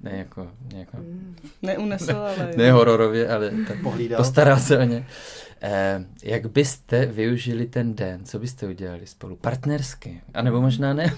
[0.01, 1.37] ne jako, jako Mm.
[1.63, 2.51] neunesl, ale...
[2.57, 4.17] ne hororově, ale tak Pohlídal.
[4.17, 5.07] postaral se o ně.
[5.65, 8.25] Eh, jak byste využili ten den?
[8.25, 9.37] Co byste udělali spolu?
[9.37, 10.21] Partnersky?
[10.35, 11.15] A nebo možná ne?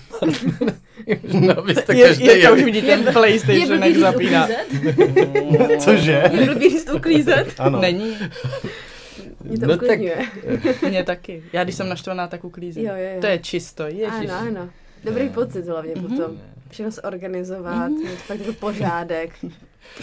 [1.33, 2.59] možná byste Je, každý je to jeli.
[2.59, 4.49] už vidí ten Je PlayStation, jak zapíná.
[5.79, 6.23] Cože?
[6.33, 7.55] Je blbý říct uklízet?
[7.59, 7.81] Ano.
[7.81, 8.17] Není,
[9.45, 9.99] Mě to No tak-
[10.89, 11.43] mě taky.
[11.53, 12.87] Já když jsem naštvaná, tak uklízím.
[12.87, 13.21] Jo, jo, jo.
[13.21, 14.31] To je čisto, ježiš.
[14.31, 14.69] Ano, ano.
[15.05, 15.31] Dobrý Ne.
[15.31, 16.07] pocit hlavně Mhm.
[16.09, 16.39] potom.
[16.75, 19.31] Všechno zorganizovat, mít fakt jako pořádek.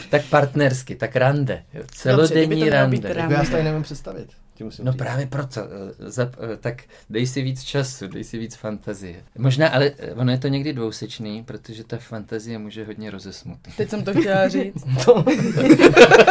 [0.09, 1.63] Tak partnersky, tak rande.
[1.73, 1.83] Jo.
[1.91, 3.13] Celodenní být rande.
[3.13, 3.21] rande.
[3.21, 4.27] Jako já si tady nevím představit.
[4.61, 4.97] Tím musím No říct.
[4.99, 5.61] právě proto.
[5.61, 9.23] eh, Zap, eh, tak dej si víc času, dej si víc fantazie.
[9.37, 13.75] Možná, ale eh, ono je to někdy dvousečný, protože ta fantazie může hodně rozesmutit.
[13.77, 14.83] Teď jsem to chtěla říct.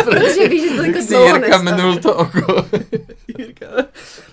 [0.05, 2.67] Protože víš, že to jako si dlouho Jirka minul to oko.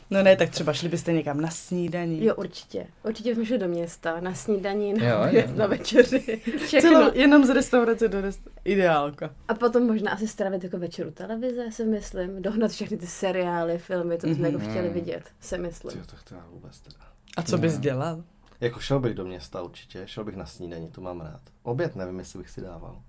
[0.09, 2.25] No ne, tak třeba šli byste někam na snídaní.
[2.25, 2.85] Jo, určitě.
[3.03, 5.55] Určitě jsme šli do města, na snídaní, na, Jo, oběd, jo.
[5.55, 6.89] na večeři, všechno.
[6.91, 8.41] Celou, jenom z restaurace do rest...
[8.65, 9.29] Ideálka.
[9.47, 12.41] A potom možná asi strávit jako večer u televize, si myslím.
[12.41, 14.53] Dohnat všechny ty seriály, filmy, co bychom Mhm.
[14.55, 15.91] jako chtěli vidět, si myslím.
[15.91, 16.97] Tyjo, tak to já vůbec teda.
[17.37, 18.23] A co bys dělal?
[18.61, 21.41] Jako šel bych do města určitě, šel bych na snídaní, to mám rád.
[21.63, 23.01] Oběd nevím, jestli bych si dával.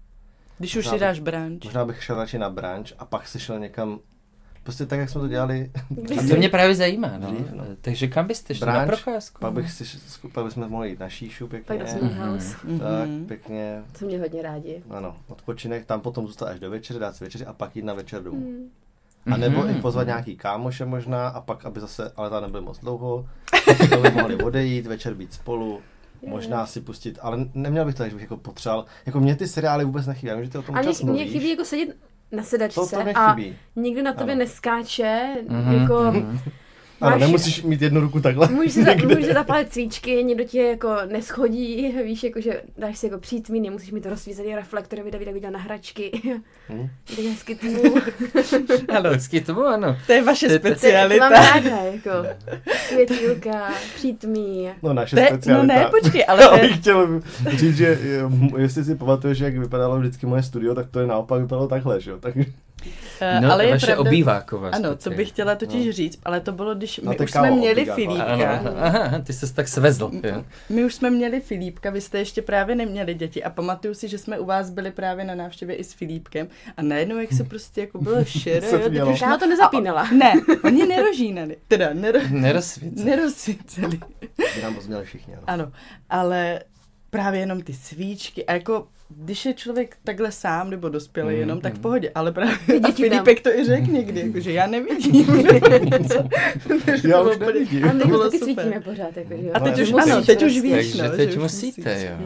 [0.58, 1.64] Když už Možná si bych- dáš branč.
[1.64, 4.00] Možná bych šel radši na branč a pak si šel někam,
[4.62, 5.70] prostě tak, jak jsme to dělali.
[6.18, 7.30] A to mě právě zajímá, no.
[7.32, 7.64] Dřív, no.
[7.80, 8.66] Takže kam byste šli?
[8.66, 9.40] Na Branč, procházku?
[9.40, 9.84] Pak bych si,
[10.32, 11.78] pak bychom mohli jít na šíšu pěkně.
[11.78, 13.24] Pak House, Tak, Mhm.
[13.26, 13.82] pěkně.
[13.94, 14.82] co mě hodně rádi.
[14.90, 17.94] Ano, odpočinek, tam potom zůstat až do večeře, dát si večeři a pak jít na
[17.94, 18.40] večer domů.
[18.46, 18.70] Hmm.
[19.32, 19.76] A nebo Mhm.
[19.76, 23.26] i pozvat nějaký kámoše možná a pak, aby zase, ale tam nebyl moc dlouho,
[23.98, 25.80] aby mohli odejít, večer být spolu,
[26.26, 29.46] možná si pustit, ale neměl bych to, tak, že bych jako potřeboval, jako mě ty
[29.48, 31.32] seriály vůbec nechybí, já vím, že ty o tom A čas mě, mě mluvíš.
[31.32, 31.96] chybí jako sedět
[32.32, 33.56] na sedačce to, to a nechybí.
[33.76, 34.38] nikdo na tobě Ano.
[34.38, 36.12] neskáče, Mhm, jako
[37.00, 37.06] mhm.
[37.08, 38.48] Ano, máš- nemusíš mít jednu ruku takhle.
[38.48, 39.06] Můžeš si, za, někde.
[39.08, 43.60] můžeš si zapálit cvíčky, někdo tě jako neschodí, víš, jako že dáš si jako přítmí,
[43.60, 46.20] nemusíš mít rozsvícený reflektor, aby Davida viděl na hračky.
[46.68, 46.88] Hm?
[47.16, 47.82] Tak hezky tmu.
[48.96, 49.96] Ano, hezky tomu ano.
[50.06, 51.28] To je vaše To je- to- To mám specialita.
[51.28, 52.10] ráda, jako
[52.88, 54.68] světílka, přítmí.
[54.82, 55.62] No naše To je, specialita.
[55.74, 57.20] no ne, počkej, ale Já bych chtěl
[57.56, 57.98] říct, že
[58.56, 62.00] eh, jestli si pamatuješ, jak vypadalo vždycky moje studio, tak to je naopak vypadalo takhle,
[62.00, 62.18] že jo?
[62.20, 62.44] Tak, eh,
[63.40, 65.92] No, ale je vaše pravda, obýváková ano, co bych chtěla totiž No.
[65.92, 67.94] říct, ale to bylo, když No, my je už jsme měli obýváková.
[67.96, 68.48] Filipka.
[68.58, 70.10] Ano, aha, ty jsi tak svezl.
[70.24, 70.44] Jo.
[70.68, 74.18] My už jsme měli Filipka, vy jste ještě právě neměli děti a pamatuju si, že
[74.18, 77.80] jsme u vás byli právě na návštěvě i s Filipkem a najednou, jak se prostě
[77.80, 78.16] jako bylo
[78.80, 80.08] to jo, už to nezapínala.
[80.12, 80.32] Ne,
[80.64, 83.04] oni nerožínali, teda nero, Nerozsvícel.
[83.04, 84.00] nerozsvíceli.
[84.54, 85.42] by nám všichni, ano.
[85.46, 85.72] Ano,
[86.10, 86.60] ale
[87.10, 91.60] právě jenom ty svíčky a jako když je člověk takhle sám nebo dospělý Mm, jenom,
[91.60, 91.82] tak v mm.
[91.82, 92.92] pohodě, ale právě a.
[92.92, 95.26] Filipek to i řekl někdy, jakože já nevidím.
[97.04, 97.84] Já už nevidím.
[97.88, 98.54] A my taky super.
[98.54, 99.50] svítíme pořád, jako, že jo.
[99.54, 102.08] A teď už, musíš ano, teď už víš, Takže no, teď že už musíte, musíš.
[102.08, 102.16] jo.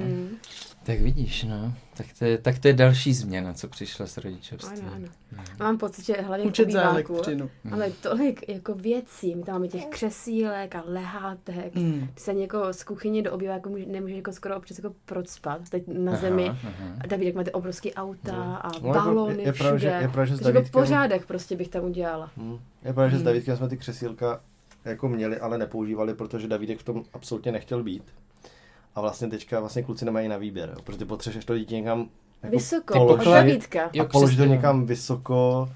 [0.83, 0.87] Mm.
[0.87, 1.75] Tak vidíš, no.
[1.97, 4.89] Tak to, je, tak to je další změna, co přišla s rodičovstvím.
[4.95, 5.43] Ano, ano.
[5.61, 7.51] A mám pocit, že hlavně Učit za obýváku elektřinu.
[7.65, 9.35] máme tolik jako věcí.
[9.35, 11.75] My tam máme těch křesílek a lehátek.
[11.75, 12.09] Mm.
[12.15, 15.69] Ty se jako z kuchyně do obýváku může, nemůže jako skoro občas jako procpat.
[15.71, 16.49] Teď na Aha, zemi.
[16.49, 16.63] aha.
[17.01, 20.03] A Davidek má ty obrovský auta a No, jako balóny je- je pravda, že- všude.
[20.03, 22.31] je pravda, že s Takže jako Davidkem- pořádek prostě bych tam udělala.
[22.37, 22.59] Hmm.
[22.85, 23.27] Je pravda, že s Hmm.
[23.27, 24.41] Davidkem jsme ty křesílka
[24.85, 28.03] jako měli, ale nepoužívali, protože Davidek v tom absolutně nechtěl být.
[28.95, 32.09] A vlastně teďka vlastně kluci nemají na výběr, jo, protože ty potřebuješ to dítě někam
[32.43, 33.69] jako Vysoko, položit.
[33.93, 34.57] Jo, a položit to přesně.
[34.57, 35.69] někam vysoko.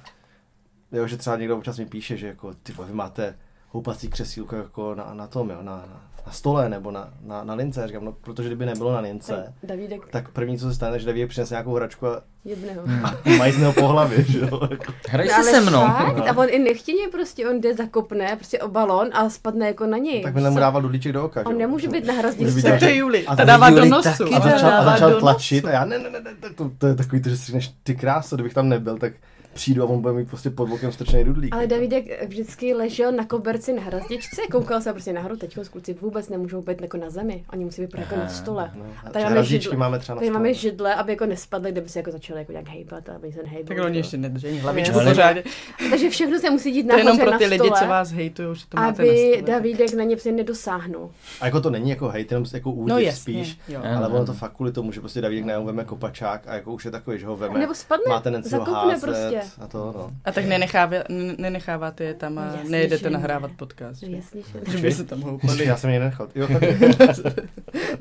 [0.92, 3.38] Jo, že třeba někdo občas mi píše, že jako, ty vy máte
[3.70, 7.54] houpací křesílko jako na, na tom, jo, na, na, na stole nebo na, na, na
[7.54, 7.80] lince.
[7.80, 11.06] Já říkám, no, protože kdyby nebylo na lince, Davidek tak první, co se stane, že
[11.06, 12.82] Davidek přinese nějakou hračku a jedného.
[13.38, 14.60] majzne ho po hlavě, že jo.
[14.70, 14.92] jako.
[15.08, 15.80] Hraj No, si se mnou.
[15.80, 16.28] Fakt?
[16.28, 19.98] A on i nechtěně prostě, on jde zakopne prostě o balon a spadne jako na
[19.98, 20.22] něj.
[20.22, 22.54] Tak by mu dával dudlíček do oka, že On nemůže být na hrazdičce.
[22.54, 23.26] viděl, To je Juli.
[23.26, 24.08] A Ta dává do nosu.
[24.34, 25.68] A začal, a dává začal tlačit nosu.
[25.68, 27.70] a já ne, ne, ne, ne to, to, to je takový, to, že si řekneš,
[27.82, 29.12] ty kráso, kdybych tam nebyl, tak
[29.56, 31.54] přijdu a on bude mít prostě pod bokem strčený dudlík.
[31.54, 36.28] Ale Davidek vždycky ležel na koberci na hrazdičce, koukal se prostě nahoru, teď kluci vůbec
[36.28, 38.70] nemůžou být jako na zemi, oni musí být jako na stole.
[38.78, 39.76] No, a tady máme židle.
[39.76, 40.38] máme třeba na Tady stole.
[40.40, 43.32] máme židle, aby jako nespadly, kde by se jako začaly jako nějak hejbat a aby
[43.32, 43.76] se nehejbali.
[43.76, 44.00] Tak oni jo.
[44.00, 45.42] ještě nedrží hlavičku pořádně.
[45.90, 48.54] Takže všechno se musí dít je jenom pro ty na lidi, stole, co vás hejtujou,
[48.54, 49.42] že to máte na aby stole.
[49.42, 51.10] Davidek na ně prostě nedosáhnul.
[51.40, 53.58] A jako to není jako hejt, jenom jako údiv No jasně, spíš.
[53.68, 53.80] jo.
[53.96, 56.84] Ale ono to fakt kvůli tomu, že prostě Davidek najednou veme kopačák a jako už
[56.84, 57.58] je takový, že ho veme.
[57.58, 59.40] Nebo spadne, má tendenci ho zakopne házet prostě.
[59.60, 60.10] A to no.
[60.24, 60.96] A tak nenechává,
[61.38, 63.18] nenecháváte je tam a jasně, nejedete že ne.
[63.18, 64.00] nahrávat podcast.
[64.00, 64.06] Že?
[64.06, 66.28] jasně, že by se tam houpali Já jsem je nenechal.
[66.34, 66.62] Jo, tak,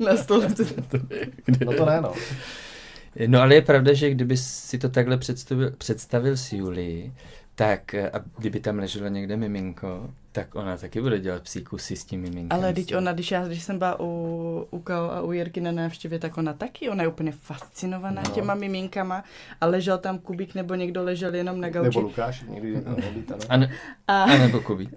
[0.00, 0.48] na stole.
[1.66, 2.12] no to ne, no.
[3.26, 7.12] No ale je pravda, že kdyby si to takhle představil, představil s Julii,
[7.56, 11.96] tak eh, a kdyby tam leželo někde miminko, tak ona taky bude dělat psí kusy
[11.96, 12.58] s tím miminkem.
[12.58, 15.72] Ale teď ona, když, já, když jsem byla u, u Kao a u Jirky na
[15.72, 18.30] návštěvě, tak ona taky, ona je úplně fascinovaná No.
[18.34, 19.24] těma miminkama
[19.60, 21.84] a ležel tam Kubík nebo někdo ležel jenom na gauči.
[21.88, 23.38] Nebo Lukáš, někdy někdo nevíte, no.
[23.48, 23.72] A, ne,
[24.08, 24.88] A, a nebo Kubí.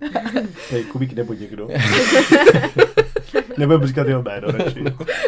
[0.69, 1.69] Hej, Kubík nebo někdo.
[3.57, 4.83] Nebudem říkat jeho jméno, radši.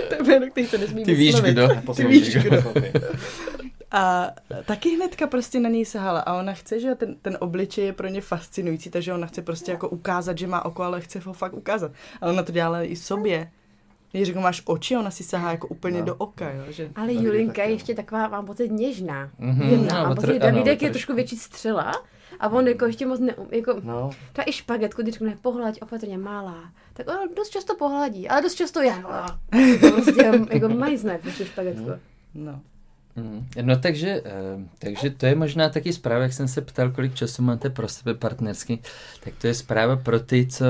[0.10, 1.70] to je jméno, který to nesmí Ty víš kdo.
[1.96, 2.58] Ty víš kdo.
[3.92, 4.28] A
[4.66, 8.08] taky hnedka prostě na něj sahala a ona chce, že ten, ten obličej je pro
[8.08, 11.54] ně fascinující, takže ona chce prostě jako ukázat, že má oko, ale chce ho fakt
[11.54, 11.92] ukázat.
[12.22, 13.52] A ona to dělala i sobě.
[14.12, 16.06] Když řeknu, máš oči, ona si sahá jako úplně No.
[16.06, 16.90] do oka, jo, že...
[16.96, 17.74] Ale Julinka je no.
[17.74, 19.30] ještě taková, mám pocit, něžná.
[19.40, 19.94] Mhm, Jemná.
[19.94, 21.14] no, a ano, Davidek je trošku.
[21.14, 21.92] větší střela.
[22.40, 26.18] A on jako ještě moc ne, jako, No, ta i špagetku, když řekne pohlaď opatrně
[26.18, 29.26] malá, tak ona dost často pohladí, ale dost často já.
[29.80, 31.92] Prostě jako majzne prostě špagetku.
[32.36, 32.62] No.
[33.16, 33.46] Mm.
[33.62, 34.32] No takže, eh,
[34.80, 38.14] takže to je možná taky zpráva, jak jsem se ptal, kolik času máte pro sebe
[38.14, 38.80] partnersky,
[39.24, 40.66] tak to je zpráva pro ty, co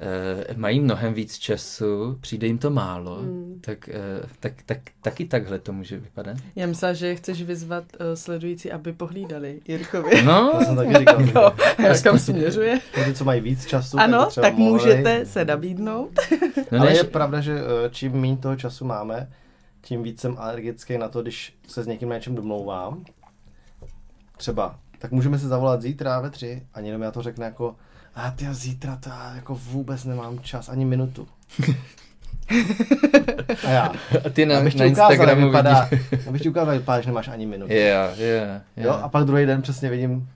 [0.00, 3.60] eh, mají mnohem víc času, přijde jim to málo, Mm.
[3.64, 6.36] tak, eh, tak, tak, taky takhle to může vypadat.
[6.56, 10.22] Já myslela, že chceš vyzvat uh, sledující, aby pohlídali Jirkovi.
[10.22, 11.20] No, to jsem taky říkal.
[11.22, 12.80] Jo, jak kam směřuje.
[12.94, 14.72] Pro ty, co mají víc času, Ano, tak mohli.
[14.72, 16.10] můžete se nabídnout.
[16.72, 17.58] no Ale než, je pravda, že
[17.90, 19.28] čím méně toho času máme,
[19.86, 23.04] tím víc jsem alergický na to, když se s někým na něčem domlouvám.
[24.36, 27.76] Třeba, tak můžeme se zavolat zítra ve tři a někdo mi na to řekne jako,
[28.14, 31.28] a ty zítra to já jako vůbec nemám čas, ani minutu.
[33.66, 33.92] a já,
[34.24, 36.26] a ty na, abych na ukázal, Instagramu vypadá, vidíš.
[36.26, 37.72] abych ti ukázal, vypadá, že nemáš ani minutu.
[37.72, 40.28] Jo, jo, Jo, a pak druhý den přesně vidím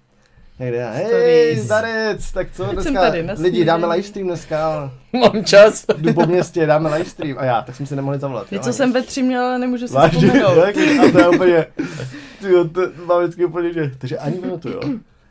[0.61, 1.57] někde, hej.
[1.59, 5.87] Zdarec, tak co jsem dneska, tady lidi, dáme livestream dneska, Mám čas.
[5.99, 8.53] jdu po městě, dáme livestream a já, tak jsme si nemohli zavolat.
[8.53, 10.55] jo, Něco jsem ve tři měla, ale nemůžu si Vážně, vzpomenout.
[10.63, 11.67] tak, a to je úplně,
[12.41, 14.81] tyjo, to mám vždycky úplně, že, takže ani minutu, jo.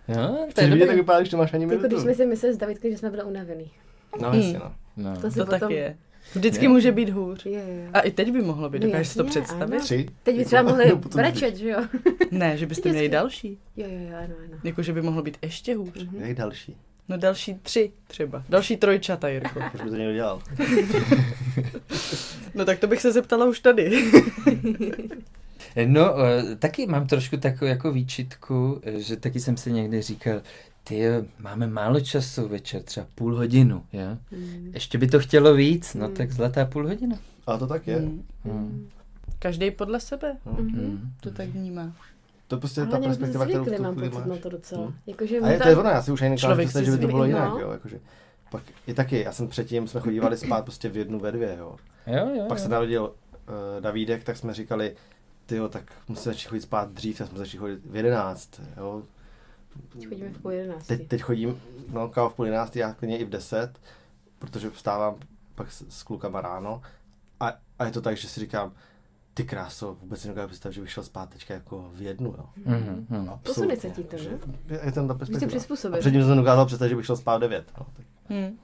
[0.07, 0.95] Jo, to je vidět, dobrý.
[0.97, 2.01] vypadá, když nemáš ani Jako když minutu.
[2.01, 3.71] jsme si mysleli s Davidkem, že jsme byli unavený.
[4.21, 4.71] No, jasně, no.
[4.97, 5.17] No.
[5.21, 5.59] To si To potom...
[5.59, 5.95] tak je.
[6.35, 6.71] Vždycky Jo.
[6.71, 7.45] může být hůř.
[7.45, 7.89] Je, je, je.
[7.93, 9.73] A i teď by mohlo být, dokážeš si to představit?
[9.73, 9.79] ano.
[9.83, 10.07] Tři.
[10.23, 11.79] Teď by třeba mohli brečet, že jo?
[12.31, 12.89] Ne, že byste Vždycky.
[12.91, 13.57] měli další.
[13.77, 14.57] Jo, jo, jo, ano, ano.
[14.63, 16.03] Jako, že by mohlo být ještě hůř.
[16.03, 16.15] Mhm.
[16.21, 16.75] Jak další?
[17.09, 18.43] No další tři třeba.
[18.49, 19.59] Další trojčata, Jirko.
[19.71, 20.41] Proč by to někdo dělal?
[22.55, 24.11] No tak to bych se zeptala už tady.
[25.85, 30.41] No, eh, taky mám trošku takovou jako výčitku, eh, že taky jsem si někdy říkal,
[30.89, 31.03] ty
[31.39, 34.17] máme málo času večer, třeba půl hodinu, jo?
[34.31, 34.71] Mm.
[34.73, 36.13] Ještě by to chtělo víc, no Mm.
[36.13, 37.15] tak zlatá půl hodina.
[37.47, 37.95] Ale to tak je.
[37.97, 38.23] Hmm.
[38.45, 38.89] Hmm.
[39.39, 40.37] Každý podle sebe.
[40.45, 40.69] Mhm.
[40.69, 41.13] Hmm.
[41.21, 41.93] to tak vnímá.
[42.47, 44.37] To prostě je ta perspektiva, kterou v tu mám chvíli pocit máš.
[44.37, 44.81] na to docela.
[44.83, 44.93] Hmm.
[45.07, 46.91] Jakože A my je, to je ono, já si už ani nekážu Člověk představit, že
[46.91, 47.59] by to bylo zvykne, jinak, no.
[47.59, 47.99] jo, jakože.
[48.51, 51.75] Pak je taky, já jsem předtím, jsme chodívali spát prostě v jednu, ve dvě, jo.
[52.07, 52.63] Jo, jo, Pak jo.
[52.63, 54.95] se narodil uh, Davídek, tak jsme říkali,
[55.45, 59.03] tyjo, tak musíme začít chodit spát dřív, tak jsme začali chodit v jedenáct, jo.
[59.93, 60.97] Teď chodíme v půl jedenácti.
[60.97, 63.71] Teď, teď chodím, no kávo v půl jedenácti, já klidně i v deset,
[64.39, 65.15] protože vstávám
[65.55, 66.81] pak s, s klukama ráno
[67.39, 68.71] a, a je to tak, že si říkám,
[69.33, 72.45] Ty kráso, vůbec si nedokážu představit, že bych šel spát teďka jako v jednu, jo.
[72.65, 73.29] Mhm, mhm.
[73.29, 73.41] Absolutně.
[73.43, 74.39] Posuny se ti to, Že-?
[74.85, 75.49] Je tam ta perspektiva.
[75.49, 75.97] přizpůsobit.
[75.97, 77.71] A předtím jsem dokázal představit, že bych šel spát v devět.
[77.79, 78.05] No, tak.
[78.29, 78.57] Hm.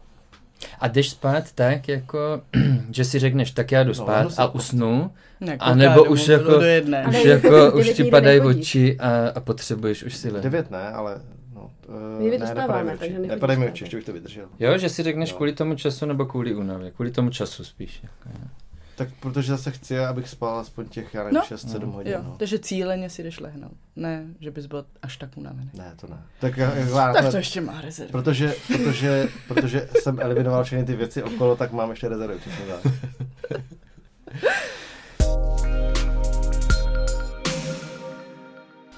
[0.80, 2.42] A jdeš spát tak, jako,
[2.92, 5.12] že si řekneš, tak já jdu No, spát si a usnu,
[5.60, 7.04] A nebo už jako- do jedné.
[7.04, 11.22] Ale už jako, už ti padají oči a, a potřebuješ už si devět ne, ale
[11.56, 11.72] no,
[12.20, 13.00] My oči.
[13.00, 14.46] takže nechodíš Nepadají mi oči, ještě bych to vydržel.
[14.60, 15.36] Jo, že si řekneš Jo.
[15.36, 18.00] kvůli tomu času nebo kvůli únavě, kvůli tomu času spíš.
[18.04, 18.48] Jako, jo.
[18.96, 21.42] Tak protože zase chci, abych spal aspoň těch, já nevím, No.
[21.42, 22.14] 6-7 hodin.
[22.14, 22.36] Jo, No.
[22.40, 23.72] takže cíleně si jdeš lehnout.
[23.96, 25.70] Ne, že bys byl až tak unavený.
[25.74, 26.18] Ne, to ne.
[26.40, 28.12] Tak já, já, Tak to ještě má rezervy.
[28.12, 32.94] protože, protože, protože jsem eliminoval všechny ty věci okolo, tak mám ještě rezervy, přesně tak.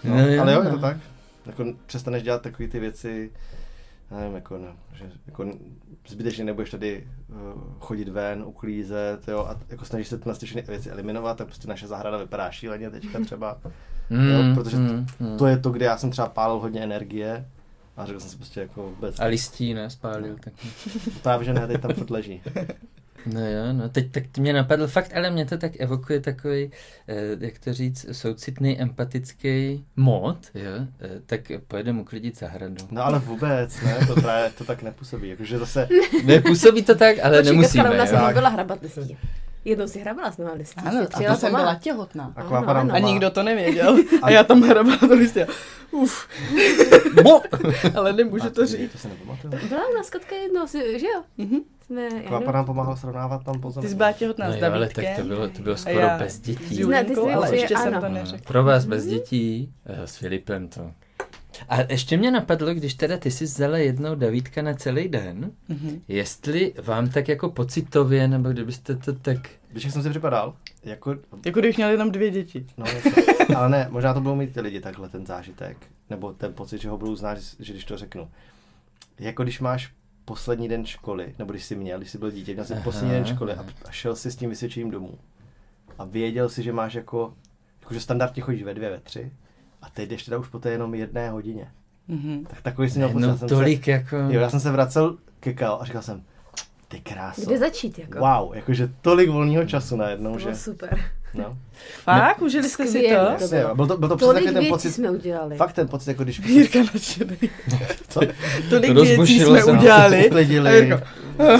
[0.03, 0.69] No, No ale jo, no.
[0.69, 0.97] je to tak.
[1.45, 3.31] Jako přestaneš dělat takové ty věci,
[4.11, 5.45] já nevím, jako, no, že jako
[6.07, 10.89] zbytečně nebudeš tady uh, chodit ven, uklízet, jo, a jako snažíš se tyhle všechny věci
[10.89, 13.57] eliminovat, tak prostě naše zahrada vypadá šíleně teďka třeba.
[14.09, 15.37] Mm, Jo, protože mm, mm.
[15.37, 17.45] To je to, kde já jsem třeba pálil hodně energie
[17.97, 20.67] a řekl jsem si prostě jako vůbec, A listí, ne, spálil taky.
[21.23, 22.41] právě že ne, teď tam furt leží.
[23.33, 26.71] No jo, no teď tak mě napadl fakt, ale mě to tak evokuje takový,
[27.07, 32.75] eh, jak to říct, soucitný, empatický mod, jo, eh, tak pojedeme uklidit zahradu.
[32.91, 35.87] No ale vůbec, ne, to, právě, to tak nepůsobí, jakože zase,
[36.25, 37.83] Nepůsobí to tak, ale Počkej, nemusíme.
[37.83, 39.17] Rovna se byla hrabat listí.
[39.65, 40.81] Jednou si hrabala s listí.
[40.85, 42.31] Ano, a to jsem byla těhotná.
[42.35, 42.93] Taková Ano, ano.
[42.93, 43.97] A nikdo to nevěděl.
[44.21, 45.47] A já tam hrabala to listě.
[45.91, 46.27] Uf.
[47.23, 47.41] Bo!
[47.95, 48.91] Ale nemůžu A to říct.
[48.91, 49.67] To se nepamatuju.
[49.69, 51.23] Byla u nás Katka jednou, si, že jo?
[51.37, 51.59] Mhm.
[51.87, 53.83] Jsme, Kvapa nám pomáhal srovnávat tam pozor.
[53.83, 55.05] Ty jsi byla těhotná No s jo, ale Davidkem.
[55.05, 56.83] tak to bylo, to bylo skoro já bez dětí.
[56.85, 58.01] Ne, ty jsi ale ještě jsem ano.
[58.01, 58.47] to No, neřekla.
[58.47, 60.91] Pro vás bez dětí, eh, s Filipem to.
[61.69, 66.01] A ještě mě napadlo, když teda ty jsi vzala jednou Davídka na celý den, Mhm.
[66.07, 69.49] jestli vám tak jako pocitově, nebo kdybyste to tak...
[69.73, 70.53] Víš, jak jsem si připadal?
[70.83, 71.11] Jako,
[71.45, 72.65] Jako kdybych měl jenom dvě děti.
[72.77, 72.85] no,
[73.57, 75.77] ale ne, možná to budou mít ty lidi takhle, ten zážitek,
[76.09, 78.29] nebo ten pocit, že ho budou znát, že když to řeknu.
[79.19, 79.93] Jako když máš
[80.27, 83.11] poslední den školy, nebo když jsi měl, když jsi byl dítě, měl jsi Aha, poslední
[83.11, 85.17] den školy a, a šel si s tím vysvědčením domů.
[85.97, 87.33] A věděl si, že máš jako,
[87.81, 89.31] jako že standardně chodíš ve dvě, ve tři,
[89.81, 91.71] a teď jdeš teda už po té jenom jedné hodině.
[92.07, 92.45] Mhm.
[92.49, 93.21] Tak takový jsem měl pocit.
[93.21, 94.15] No já jsem tolik se, jako...
[94.15, 96.23] jo, já jsem se vracel ke Kal a říkal jsem,
[96.87, 97.41] ty kráso.
[97.41, 98.19] Kde začít, jako?
[98.19, 100.55] Wow, jakože tolik volného času najednou, To že...
[100.55, 100.99] super.
[101.33, 101.57] No.
[102.03, 102.41] Fakt?
[102.41, 103.07] Užili jste si to?
[103.07, 103.75] Jasně, bylo.
[103.75, 105.55] byl to, byl to přesně Tolik takový ten věcí pocit, jsme udělali.
[105.55, 107.37] fakt ten pocit, jako když Jirka nadšený.
[108.09, 108.19] Co?
[108.69, 109.71] Tolik To věcí jsme se.
[109.71, 110.29] udělali.
[110.31, 111.01] A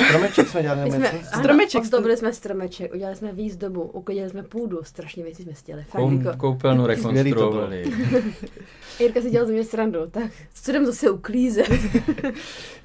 [0.07, 1.81] stromeček jsme dělali My jsme, ano, Stromeček.
[1.81, 5.83] ozdobili jsme stromeček, udělali jsme výzdobu, uklidili jsme půdu, strašně věcí jsme stěli.
[5.83, 7.85] Fakt, Kou, jako, koupelnu rekonstruovali.
[8.99, 10.31] Jirka si dělal ze mě srandu, tak
[10.63, 11.69] co jdem zase uklízet?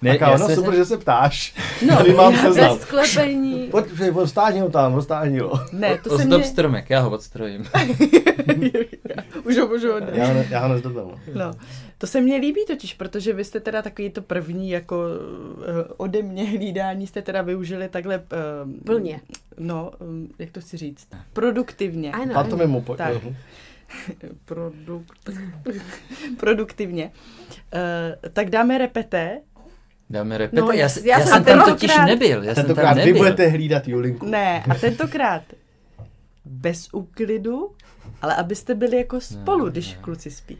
[0.02, 1.54] Ne, já no se- super, že se ptáš.
[1.86, 2.78] No, Tady mám seznam.
[2.78, 3.68] Bez sklepení.
[3.70, 3.86] Pojď,
[4.70, 5.52] tam, roztáhni ho.
[5.72, 6.48] Ne, to se Ozdob mě...
[6.48, 7.64] stromek, já ho odstrojím.
[9.44, 10.14] Už ho můžu oddat.
[10.14, 11.14] Já ho, já ho nezdobil.
[11.34, 11.50] No.
[12.02, 15.62] To se mně líbí totiž, protože vy jste teda takový to první jako uh,
[15.96, 18.18] ode mě hlídání jste teda využili takhle...
[18.18, 19.20] Uh, Plně.
[19.58, 21.08] No, um, jak to chci říct?
[21.32, 22.12] Produktivně.
[22.12, 22.72] Ano, A to mi ano.
[22.72, 22.98] mu pojď.
[22.98, 23.24] Tak.
[23.24, 23.36] Mhm.
[24.44, 25.30] Produkt...
[26.36, 27.10] Produktivně.
[27.74, 29.40] Uh, tak dáme repete.
[30.10, 30.60] Dáme repete.
[30.62, 32.42] No, já, já- já já, jsem tam tentokrát- totiž nebyl.
[32.44, 33.16] Já jsem tam Tentokrát vy nebyl.
[33.16, 34.26] budete hlídat Julinku.
[34.26, 35.42] Ne, a tentokrát
[36.44, 37.72] bez úklidu,
[38.22, 40.58] ale abyste byli jako spolu, když kluci spí.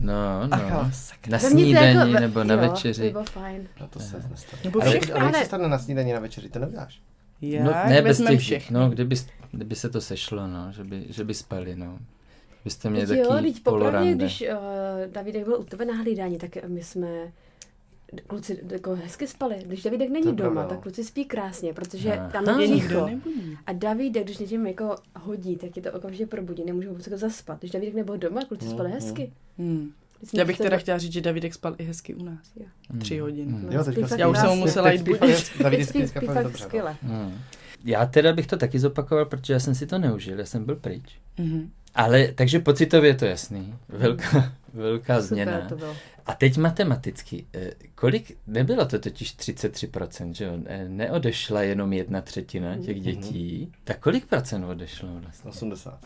[0.00, 0.48] No, no.
[0.50, 0.90] Ach jo.
[1.30, 3.04] Na snídani jako nebo na jo, večeři.
[3.06, 3.68] To bylo fajn.
[3.80, 4.62] No to se nestane.
[4.64, 5.16] Nebo Ale, všechno.
[5.16, 7.00] ale ale- se stane na snídaní na večeři, to neuděláš.
[7.40, 8.78] Jak no, ne, bez těch, všechny.
[8.78, 9.16] no, kdyby,
[9.52, 11.98] kdyby se to sešlo, no, že by, že by spali, no.
[12.64, 16.38] Byste měli Teď jo, taky teď popravdě, když uh, Davidek byl u tebe na hlídání,
[16.38, 17.08] tak my jsme
[18.26, 19.56] kluci jako hezky spali.
[19.66, 22.30] Když Davidek To není je doma, pravda, tak kluci spí krásně, protože Aha.
[22.44, 23.08] tam Je ticho.
[23.66, 27.58] A Davidek, když něčím jako hodí, tak je to okamžitě probudí, nemůžu vůbec jako zaspat.
[27.58, 28.94] Když Davidek nebyl doma, kluci Mm, spali mm.
[28.94, 29.32] hezky.
[29.58, 29.90] Hmm.
[30.24, 32.38] Jsme Já bych teda chtěla říct, že Davidek spal i hezky u nás.
[32.56, 32.66] Jo.
[33.00, 33.52] Tři hodiny.
[33.52, 33.72] Hmm.
[33.72, 34.60] Jo, teďka fakt Já už jsem krásně.
[34.60, 35.18] musela jít budit.
[35.18, 36.58] fakt- David Teď spí, spí fakt no.
[36.58, 36.96] skvěle.
[37.02, 37.34] Hmm.
[37.84, 40.76] Já teda bych to taky zopakoval, protože já jsem si to neužil, já jsem byl
[40.76, 41.18] pryč.
[41.38, 41.70] Mhm.
[41.94, 43.74] Ale, takže pocitově je to jasný.
[43.88, 45.52] Velká, velká změna.
[45.52, 45.94] Super to bylo.
[46.28, 47.46] A teď matematicky.
[47.54, 50.52] eh, Kolik, nebylo to totiž 33%, že jo?
[50.88, 53.04] Neodešla jenom jedna třetina těch Mhm.
[53.04, 53.72] dětí.
[53.84, 55.50] Tak kolik procent odešlo vlastně?
[55.50, 55.98] 80.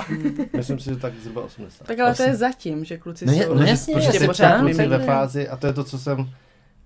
[0.56, 1.86] Myslím si, že tak zhruba 80.
[1.86, 4.62] Tak ale to je zatím, že kluci No jsou no jasně, prostě já se pořád
[4.62, 6.30] ve fázi, a to je to, co jsem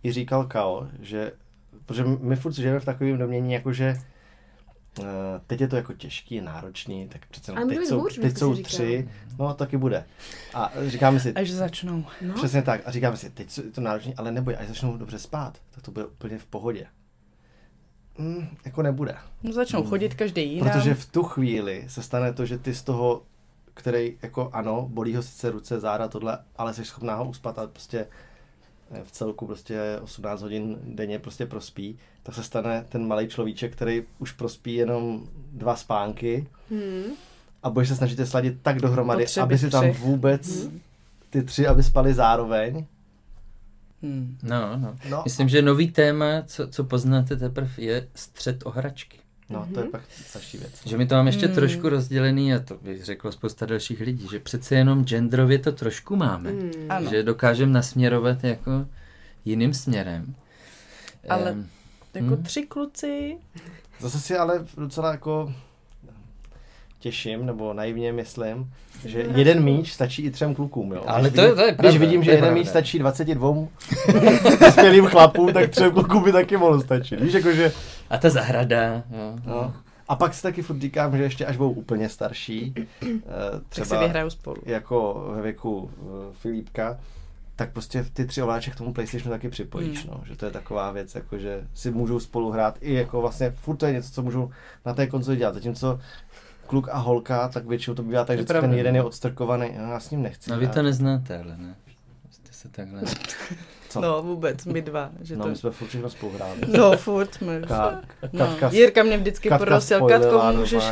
[0.04, 1.32] i říkal Kao, že,
[1.86, 3.96] protože my furt žijeme v takovém domění, jako že
[4.98, 5.06] uh,
[5.46, 9.08] teď je to jako těžký, náročný, tak přece může teď jsou, hůř, teď jsou tři,
[9.38, 10.04] no taky bude.
[10.54, 12.04] A říkáme si, Až začnou.
[12.20, 15.18] No, přesně tak, a říkáme si, teď je to náročný, ale neboj, až začnou dobře
[15.18, 16.86] spát, tak to bude úplně v pohodě.
[18.18, 19.16] mm, jako nebude.
[19.42, 20.70] No, začnou chodit každý jinam.
[20.70, 23.22] Protože v tu chvíli se stane to, že ty z toho,
[23.74, 27.66] který jako ano, bolí ho sice ruce, záda, tohle, ale jsi schopná ho uspat a
[27.66, 28.06] prostě
[29.04, 34.02] v celku prostě 18 hodin denně prostě prospí, tak se stane ten malý človíček, který
[34.18, 37.04] už prospí jenom dva spánky Hmm.
[37.62, 40.68] a budeš se snažit je sladit tak dohromady, Potřeby aby si tam vůbec
[41.30, 42.86] ty tři, aby spali zároveň.
[44.02, 44.38] Hmm.
[44.42, 44.96] No, no.
[45.10, 49.18] No, Myslím, že nový téma, co, co poznáte teprve, je střed o hračky.
[49.50, 50.72] No to je pak starší věc.
[50.86, 51.54] Že my to máme ještě Hmm.
[51.54, 56.16] trošku rozdělený a to by řeklo spousta dalších lidí, že přece jenom genderově to trošku
[56.16, 56.50] máme.
[56.88, 57.10] Ano.
[57.10, 58.86] Že dokážeme nasměrovat jako
[59.44, 60.34] jiným směrem.
[61.28, 61.68] Ale- Ehm,
[62.14, 62.42] Jako Hmm.
[62.42, 63.36] tři kluci.
[64.00, 65.54] Zase si ale docela jako
[67.02, 68.70] těším, nebo naivně myslím,
[69.04, 71.02] že jeden míč stačí i třem klukům, jo.
[71.06, 72.58] Ale Když to vidím- to je pravda, Když vidím, že je jeden pravda.
[72.60, 73.68] míč stačí 22
[74.60, 77.20] dospělým chlapům, tak třem klukům by taky mohlo stačit.
[77.20, 77.72] Víš, jakože,
[78.10, 78.82] a ta zahrada.
[78.94, 79.02] Jo.
[79.46, 79.74] no.
[80.08, 83.08] A pak si taky furt říkám, že ještě až budou úplně starší, eh,
[83.50, 84.56] Tak si třeba vyhrajou spolu.
[84.66, 86.98] jako ve věku eh, Filipka,
[87.56, 90.14] tak prostě ty tři ovláče k tomu PlayStationu taky připojíš, Hmm.
[90.14, 93.50] no, že to je taková věc, jako že si můžou spolu hrát i jako vlastně
[93.50, 94.50] furt to je něco, co můžou
[94.86, 96.00] na té konzoli dělat, zatímco
[96.66, 100.00] kluk a holka, tak většinou to bývá tak, že ten jeden je odstrkovaný, no, já
[100.00, 100.50] s ním nechci.
[100.50, 101.74] No vy to neznáte, ale ne.
[102.30, 103.02] Jste se takhle...
[103.88, 104.00] Co?
[104.00, 105.10] No vůbec, my dva.
[105.20, 105.50] Že no, to...
[105.50, 106.60] my jsme furt všechno spolu hráli.
[106.78, 107.60] No, furt jsme.
[107.60, 108.02] Ka-
[108.32, 108.46] No.
[108.46, 110.84] Katka, Jirka mě vždycky Katka prosil, Katko, můžeš,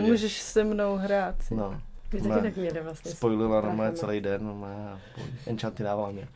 [0.00, 1.42] můžeš se mnou hrát.
[1.42, 1.80] si." No,
[2.12, 3.10] Vy taky tak měli vlastně.
[3.10, 4.88] spojila normálně celý den, normálně.
[4.88, 4.98] a
[5.46, 6.28] Enchanty dávala mě.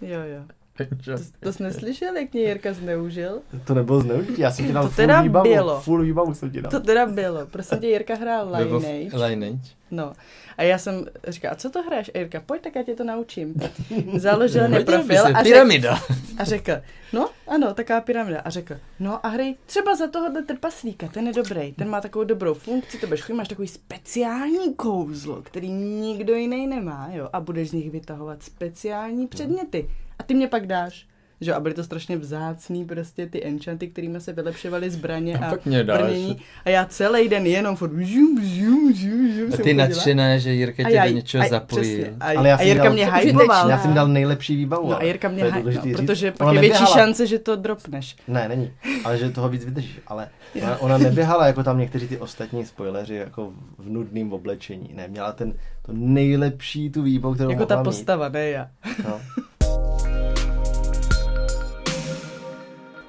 [0.00, 0.42] Jo, jo.
[0.88, 3.38] To, to jsi neslyšel, jak mě Jirka zneužil?
[3.64, 5.80] To nebylo zneužití, já jsem ti dal To full výbavu, bylo.
[5.80, 6.70] full výbavu jsem ti dal.
[6.70, 7.46] To teda bylo.
[7.46, 9.16] Prosím tě, Jirka hrál Lineage.
[9.16, 9.70] Lineage.
[9.90, 10.12] No.
[10.58, 12.10] A já jsem říkala, a co to hraješ?
[12.14, 13.54] A Jirka, pojď, tak já tě to naučím.
[14.16, 15.98] Založil mě profil a řekl, Pyramida.
[16.38, 16.72] a řekl,
[17.12, 18.40] no ano, taková pyramida.
[18.40, 22.24] A řekl, no a hry třeba za tohohle trpaslíka, ten je dobrý, ten má takovou
[22.24, 27.70] dobrou funkci, to budeš máš takový speciální kouzlo, který nikdo jiný nemá, jo, a budeš
[27.70, 29.90] z nich vytahovat speciální předměty.
[30.30, 31.06] A ty mě pak dáš.
[31.40, 35.50] Že a byly to strašně vzácný prostě ty enchanty, kterými se vylepšovaly zbraně A a,
[35.50, 36.00] pak mě dáš.
[36.02, 36.38] brnění.
[36.64, 40.52] A já celý den jenom furt žum, žum, žum, žum A jsem ty nadšená, že
[40.52, 42.14] Jirka tě do něčeho přesně.
[42.20, 43.70] A, Ale já a Jirka dělal- mě hypoval.
[43.70, 44.90] Já jsem dal nejlepší výbavu.
[44.90, 48.16] No a Jirka mě důležitý no, protože pak je větší šance, že to dropneš.
[48.28, 48.70] Ne, není.
[49.04, 50.00] Ale že toho víc vydržíš.
[50.06, 50.28] Ale
[50.62, 54.90] ona, ona neběhala jako tam někteří ty ostatní spoileři jako v nudném oblečení.
[54.94, 58.68] Ne, měla ten to nejlepší tu výbavu, kterou Jako ta postava, ne já.
[59.04, 59.20] No.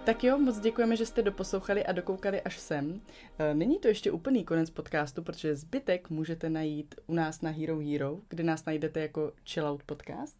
[0.03, 3.01] Tak jo, moc děkujeme, že jste doposlouchali a dokoukali až sem.
[3.39, 7.79] E, Není to ještě úplný konec podcastu, protože zbytek můžete najít u nás na Hero
[7.79, 10.37] Hero, kde nás najdete jako Chill Out Podcast.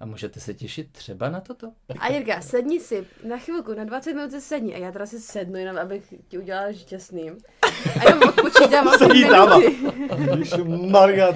[0.00, 1.72] A můžete se těšit třeba na toto?
[1.98, 4.74] A Jirka, sedni si na chvilku, na 20 minut si sedni.
[4.74, 7.38] A já teda si sednu, jenom abych ti udělala šťastným.
[8.00, 9.76] A jenom odpočítám asi minuty.
[10.90, 11.32] Maria.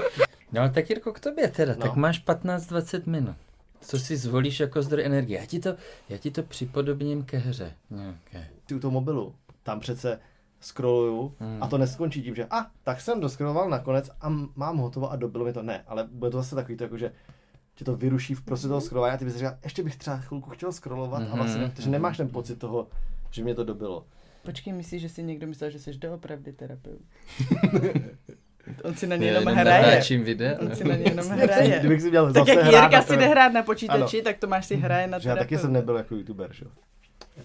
[0.52, 1.80] No ale tak Jirko, k tobě teda, No.
[1.80, 3.36] tak máš 15-20 minut.
[3.82, 5.40] Co si zvolíš jako zdroj energie?
[5.40, 5.74] Já ti to,
[6.08, 7.72] já ti to připodobním ke hře.
[7.90, 8.46] Nějaké.
[8.66, 10.20] Ty u toho mobilu, tam přece
[10.60, 11.62] scrolluju Hmm.
[11.62, 15.44] a to neskončí tím, že a, tak jsem doskroloval nakonec a mám hotovo a dobilo
[15.44, 15.62] mi to.
[15.62, 17.12] Ne, ale bude to zase takový to, jako, že
[17.74, 20.50] tě to vyruší v prostřed toho scrollování a ty bys říkal, ještě bych třeba chvilku
[20.50, 22.88] chtěl scrollovat a vlastně, Mhm, protože nemáš ten pocit toho,
[23.30, 24.06] že mě to dobilo.
[24.42, 27.00] Počkej, myslíš, že si někdo myslel, že jsi doopravdy terapeut?
[28.84, 29.86] On si na ně Já jenom jenom hraje.
[29.86, 30.54] natáčím videa.
[30.60, 31.78] On si na ně jenom hraje.
[31.78, 34.24] Kdybych si měl Tak zase jak Jirka si jde hrát na počítači, Ano.
[34.24, 36.70] tak Tomáš si hraje na já taky jsem nebyl jako youtuber, že jo.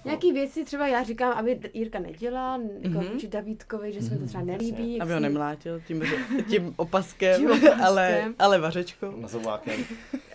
[0.06, 3.08] Nějaký věci třeba já říkám, aby Jirka nedělala, jako Mhm.
[3.08, 4.94] vůči Davídkovi, že se mi to třeba nelíbí.
[4.94, 6.04] jak Aby ho nemlátil tím,
[6.50, 7.82] tím opaskem, Tím opaskem.
[7.84, 9.12] ale, ale vařečkou.
[9.22, 9.74] Na zobákem.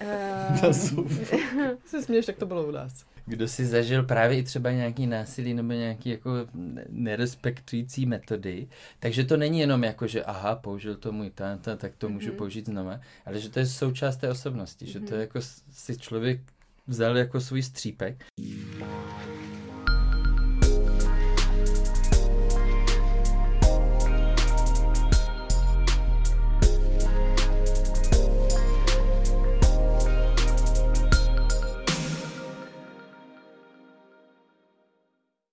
[0.00, 0.72] Eh,
[1.84, 2.92] Se směješ, tak to bylo u nás.
[3.26, 8.66] Kdo si zažil právě i třeba nějaký násilí nebo nějaký jako ne- nerespektující metody,
[9.00, 12.36] takže to není jenom jako, že aha, použil to můj táta, tak to můžu Mhm.
[12.36, 15.14] použít znova, ale že to je součást té osobnosti, že to Mhm.
[15.14, 15.38] je jako
[15.72, 16.40] si člověk
[16.86, 18.24] vzal jako svůj střípek